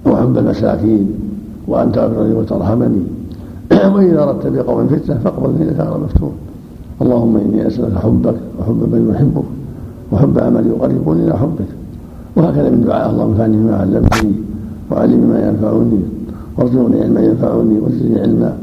[0.05, 1.09] وحب المساكين
[1.67, 3.03] وأن تغفر لي وترحمني.
[3.95, 6.31] وإذا أردت بقوم فتنة فاقبل إنك غير مفتون
[7.01, 9.45] اللهم إني أسألك حبك وحب من يحبك
[10.11, 11.69] وحب عمل يقربني إلى حبك.
[12.35, 14.33] وهكذا من دعاء اللهم انفعني بما علمتني
[14.91, 16.01] وعلمني ما ينفعني
[16.57, 18.57] وارزقني علما ينفعني وزدني علما.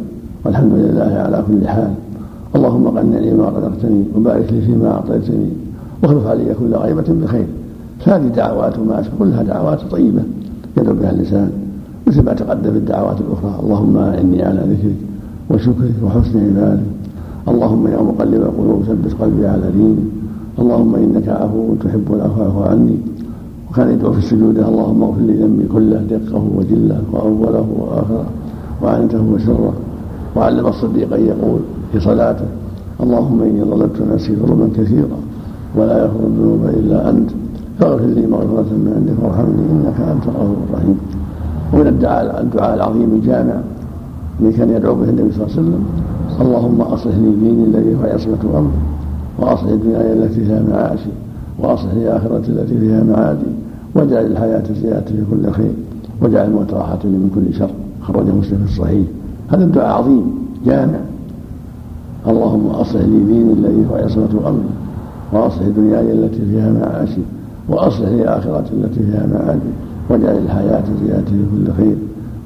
[0.45, 1.93] والحمد لله على كل حال.
[2.57, 5.51] اللهم قنعني ما رزقتني وبارك لي فيما أعطيتني
[6.03, 7.47] واخلف علي كل غيبة بخير.
[8.07, 10.23] هذه دعوات ما كلها دعوات طيبة
[10.79, 11.51] يدعو بها اللسان
[12.07, 13.55] مثل ما تقدم الدعوات الأخرى.
[13.63, 15.01] اللهم اعني على ذكرك
[15.51, 16.83] وشكرك وحسن عبادك.
[17.49, 19.99] اللهم يا مقلب القلوب ثبت قلبي على دينك.
[20.59, 22.97] اللهم إنك عفو تحب العفو عني.
[23.71, 28.27] وكان يدعو في السجود اللهم اغفر لي ذنبي كله دقه وجله وأوله وآخره
[28.83, 29.75] وعنته وسره
[30.37, 31.61] وعلم الصديق أن يقول
[31.93, 32.45] في صلاته
[33.01, 35.19] اللهم إني ظلمت نفسي ظلما كثيرا
[35.77, 37.31] ولا يغفر الذنوب إلا أنت.
[37.81, 40.99] فاغفر لي مغفرة من عندك وارحمني إنك أنت الغفور الرحيم.
[41.73, 43.61] ومن الدعاء الدعاء العظيم الجامع
[44.41, 45.85] الذي كان يدعو به النبي صلى الله عليه وسلم
[46.41, 48.73] اللهم أصلح لي ديني الذي هو عصمة أمري
[49.39, 51.11] وأصلح دنياي التي فيها معاشي
[51.59, 53.51] وأصلح لي آخرتي التي فيها معادي
[53.95, 55.73] واجعل الحياة زيادة في كل خير
[56.23, 57.71] واجعل الموت راحة من كل شر.
[58.03, 59.07] خرج مسلم في الصحيح.
[59.53, 60.33] هذا الدعاء عظيم
[60.67, 61.01] جامع.
[62.29, 64.73] اللهم أصلح لي ديني الذي هو عصمة أمري
[65.33, 67.21] وأصلح دنياي التي فيها معاشي
[67.69, 69.73] وأصلح لي آخرتي التي فيها معادي
[70.11, 71.97] واجعل الحياة زيادة في كل خير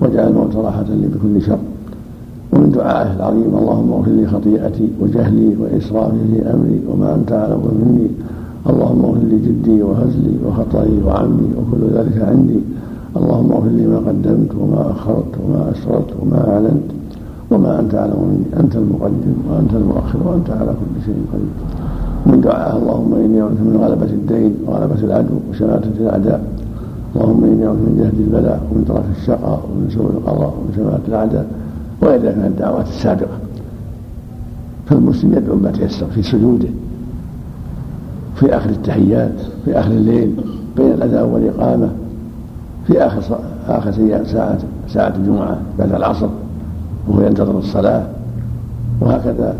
[0.00, 1.58] واجعل الموت راحة لي بكل شر.
[2.52, 8.08] ومن دعائه العظيم اللهم اغفر لي خطيئتي وجهلي وإسرافي في أمري وما أنت أعلم مني.
[8.70, 12.60] اللهم اغفر لي جدي وهزلي وخطئي وعمي وكل ذلك عندي.
[13.16, 16.88] اللهم اغفر لي ما قدمت وما أخرت وما أسررت وما أعلنت
[17.50, 21.54] وما أنت أعلم مني أنت المقدم وأنت المؤخر وأنت على كل شيء قدير.
[22.26, 26.40] من دعاء اللهم إني أعوذ من غلبة الدين وغلبة العدو وشماتة الأعداء.
[27.16, 31.46] اللهم إني أعوذ من جهد البلاء ومن طرف الشقاء ومن سوء القضاء ومن شماتة الأعداء
[32.02, 33.38] وغير ذلك من الدعوات السابقة.
[34.86, 36.68] فالمسلم يدعو ما تيسر في سجوده
[38.34, 40.34] في آخر التحيات في آخر الليل
[40.76, 41.88] بين الأذان والإقامة.
[42.86, 43.92] في آخر آخر
[44.24, 44.58] ساعة
[44.88, 46.28] ساعة الجمعة بعد العصر
[47.08, 48.06] وهو ينتظر الصلاة
[49.00, 49.56] وهكذا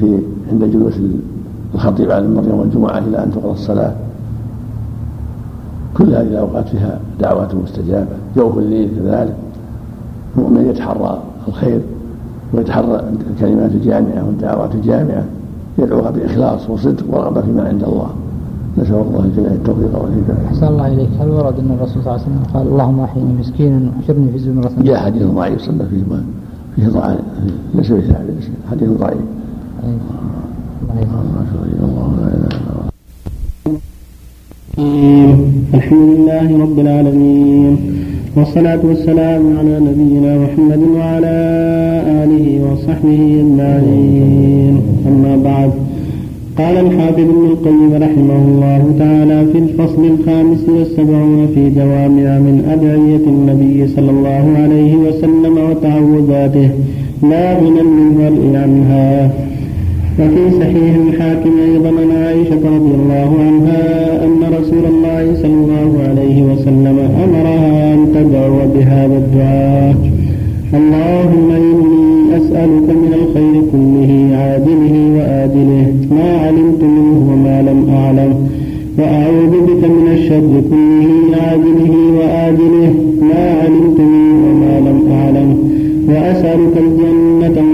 [0.00, 0.18] في
[0.52, 0.94] عند جلوس
[1.74, 3.92] الخطيب على المنبر يوم الجمعة إلى أن تقرأ الصلاة.
[5.96, 9.34] كل هذه الأوقات فيها دعوات مستجابة جوف الليل كذلك.
[10.36, 11.80] المؤمن يتحرى الخير
[12.54, 15.24] ويتحرى الكلمات الجامعة والدعوات الجامعة
[15.78, 18.10] يدعوها بإخلاص وصدق ورغبة فيما عند الله.
[18.78, 20.46] نسأل الله الجميع التوفيق والهداية.
[20.48, 23.80] أحسن الله إليك، هل ورد أن الرسول صلى الله عليه وسلم قال اللهم أحيني مسكينا
[23.96, 26.24] وأحشرني في زمرة؟ جاء حديث ضعيف صلى فيه ما
[26.76, 27.18] فيه ضعف
[27.74, 28.34] ليس بثابت
[28.70, 29.24] حديث ضعيف.
[31.84, 32.54] الله لا إله
[34.78, 35.34] إلا
[35.74, 37.74] الحمد لله رب العالمين.
[38.36, 41.36] والصلاة والسلام على نبينا محمد وعلى
[42.24, 44.74] آله وصحبه أجمعين.
[45.06, 45.72] أما بعد
[46.58, 53.24] قال الحافظ ابن القيم رحمه الله تعالى في الفصل الخامس والسبعون في جوامع من أدعية
[53.26, 56.70] النبي صلى الله عليه وسلم وتعوذاته
[57.30, 59.30] لا غنى للمرء عنها
[60.20, 66.42] وفي صحيح الحاكم أيضا عن عائشة رضي الله عنها أن رسول الله صلى الله عليه
[66.42, 69.94] وسلم أمرها أن تدعو بهذا الدعاء.
[70.74, 72.03] اللهم إني
[72.44, 75.94] أسألك من الخير كله عاجله وآجله.
[76.10, 78.48] ما علمت منه وما لم أعلم.
[78.98, 82.94] وأعوذ بك من الشر كله عاجله وآجله.
[83.20, 85.58] ما علمت منه وما لم أعلم.
[86.08, 87.73] وأسألك الجنة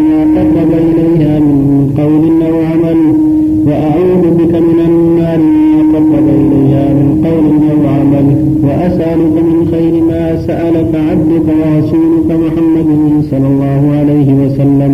[9.11, 12.90] وأسألك من خير ما سألك عبدك ورسولك محمد
[13.30, 14.92] صلى الله عليه وسلم.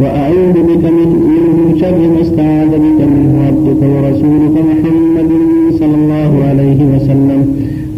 [0.00, 5.30] وأعوذ بك من من شر ما استعاذ بك منه عبدك ورسولك محمد
[5.80, 7.40] صلى الله عليه وسلم.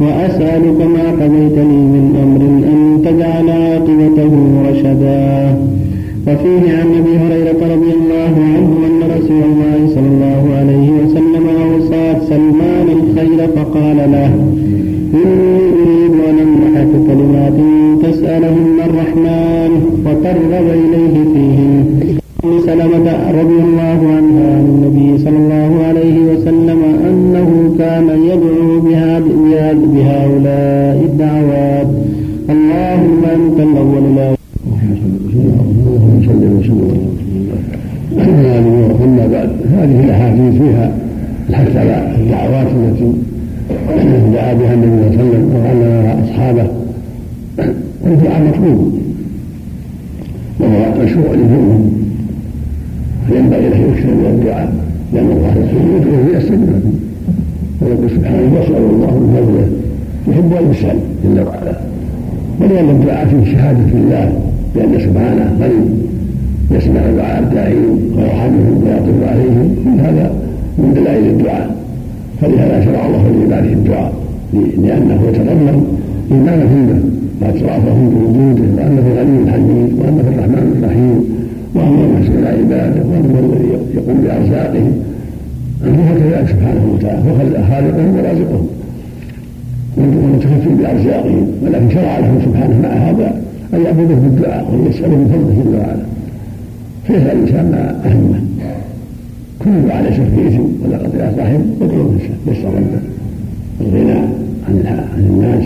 [0.00, 4.32] وأسألك ما قضيت لي من أمر أن تجعل عاقبته
[4.68, 5.56] رشدا.
[6.26, 12.04] وفيه عن أبي هريرة رضي الله عنه أن رسول الله صلى الله عليه وسلم أوصى
[12.30, 14.32] سلمان الخير فقال له
[15.14, 17.58] إني أريد أن أمنحك كلمات
[18.02, 19.70] تسألهن الرحمن
[20.06, 21.74] وترغب إليه فيهن.
[22.44, 23.06] أم سلمة
[23.40, 29.20] رضي الله عنها عن النبي صلى الله عليه وسلم أنه كان يدعو بها
[29.92, 31.88] بهؤلاء الدعوات.
[32.50, 34.28] اللهم أنت الأول لا
[35.92, 37.12] اللهم صل وسلم
[39.04, 40.86] اما بعد هذه الأحاديث فيها
[41.50, 43.12] الحث على الدعوات التي
[44.32, 46.66] دعا بها النبي صلى الله عليه وسلم وعلمها أصحابه.
[48.04, 48.92] والدعاء مطلوب.
[50.60, 51.92] وهو مشروع للمؤمن.
[53.28, 54.72] فينبغي له يكثر من الدعاء.
[55.12, 56.92] لأن الله يقول ادعوه يستجب لكم
[57.80, 59.68] ويقول سبحانه يسال الله من فضله.
[60.28, 61.76] يحب أن يسأل جل وعلا.
[62.60, 64.40] ولان الدعاء فيه شهادة لله
[64.76, 65.84] لأن سبحانه غني
[66.70, 70.32] يسمع دعاء الداعين ويرحمهم ويطلب عليهم كل هذا
[70.78, 71.81] من دلائل الدعاء.
[72.42, 74.12] فلهذا شرع الله لعباده الدعاء.
[74.52, 75.98] لأنه يتضمن
[76.32, 77.00] ايمانهم به
[77.40, 81.24] واعترافهم بوجوده وانه غني حميد وانه الرحمن الرحيم
[81.76, 84.92] يحسن إلى عباده وانه الذي يقوم بأرزاقهم.
[85.86, 87.36] انه كذلك سبحانه وتعالى هو
[87.70, 88.66] خالقهم ورازقهم.
[89.98, 93.42] ومتكفل بأرزاقهم ولكن شرع لهم سبحانه مع هذا
[93.74, 96.02] أن يعبدوه بالدعاء يسالوا من فضله جل وعلا
[97.06, 98.40] فيسأل الإنسان ما أهمه.
[99.64, 102.10] كل دعاء ليس فيه اثم ولا قطيعه رحم يدعو
[102.76, 103.00] ربه
[103.80, 104.18] الغنى
[104.68, 104.74] عن
[105.14, 105.64] عن الناس.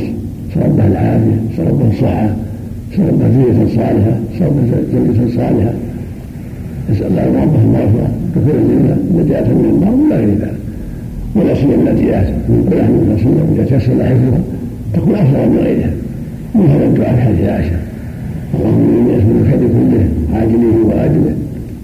[0.50, 1.36] نسأل ربه العافية.
[1.52, 2.36] نسأل ربه الصحة.
[2.92, 5.72] نسأل ربه ذرية صالحة نسأل ربه زوجة صالحة
[6.90, 10.54] نسأل الله ربه المغفرة كثيرا لله النجاة من النار ولا غير ذلك.
[11.36, 12.04] ولا سيما التي
[12.48, 14.40] من الله عليه وسلم إذا تيسر حفظها
[14.94, 15.90] تكون أفضل من غيرها.
[16.54, 17.76] من هذا الدعاء في حديث عائشة
[18.54, 20.08] اللهم إني أسأل الخير كله.
[20.34, 21.34] عاجله وآجله.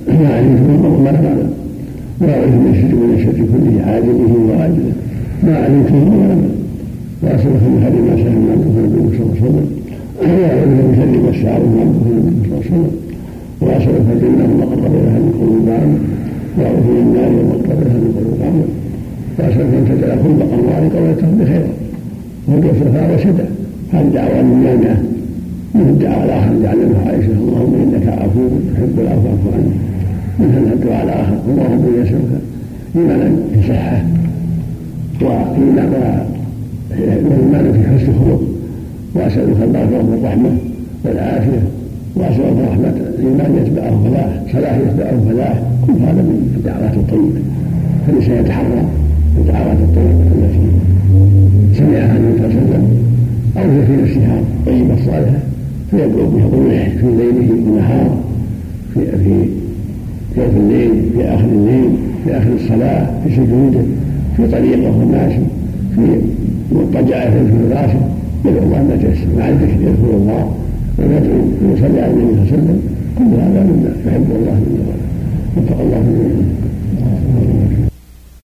[0.09, 1.62] ما علمت منه وما لم
[2.23, 4.93] وأعوذ من الشر من الشر كله عاجله وآجله
[5.45, 6.53] ما علمت منه وما لم أعلم
[7.23, 9.66] وأسألك من هذه ما سأل من النبي صلى الله عليه وسلم.
[10.20, 12.93] وأعوذ من شر ما استعاذ من النبي صلى الله عليه وسلم.
[13.64, 16.01] وأسألك الجنة وما قرب إليها من قول وعمل
[16.59, 18.68] وأعوذ من النار وما قرب إليها من قول وعمل
[19.39, 21.70] وأسألك أن تجعل كل أموال قولته بخيرا
[22.49, 23.47] وتوفيها رشدا
[23.93, 24.62] هذه دعوة من
[25.75, 27.37] من الدعاء الآخر جعلنا عائشة.
[27.45, 28.45] اللهم إنك عفو
[28.75, 29.91] تحب العفو فاعف
[30.43, 32.40] منها الدعاء الآخر اللهم إني أسألك
[32.97, 33.62] إيمانا في
[35.24, 36.26] وإيمانا
[36.90, 38.43] والإيمان في حسن الخلق
[39.14, 40.51] وأسألك المغفرة والرحمة
[41.05, 41.62] والعافية
[42.16, 47.40] وأسألك رحمة الإيمان يتبعه فلاح صلاح يتبعه فلاح كل هذا من الدعوات الطيبة
[48.07, 48.84] فالإنسان يتحرى
[49.38, 50.66] الدعوات الطيبة التي
[51.78, 53.03] سمعها النبي صلى الله عليه وسلم
[53.57, 55.38] أو هي في نفسها طيبة صالحة
[55.90, 58.20] فيدعو بها طويح في ليله ونهاره
[58.95, 59.62] في في
[60.37, 61.91] جوف الليل في آخر الليل
[62.24, 63.80] في آخر الصلاة في سجوده
[64.37, 65.41] في طريقه وماشي
[65.95, 66.20] في
[66.72, 67.39] مضطجع في
[67.70, 68.01] فراشه
[68.45, 70.53] يدعو الله ما تيسر مع الذكر يذكر الله
[70.99, 72.80] ويدعو ويصلي على النبي صلى الله عليه وسلم.
[73.18, 74.97] كل هذا مما يحب الله من
[75.57, 76.53] وفق الله من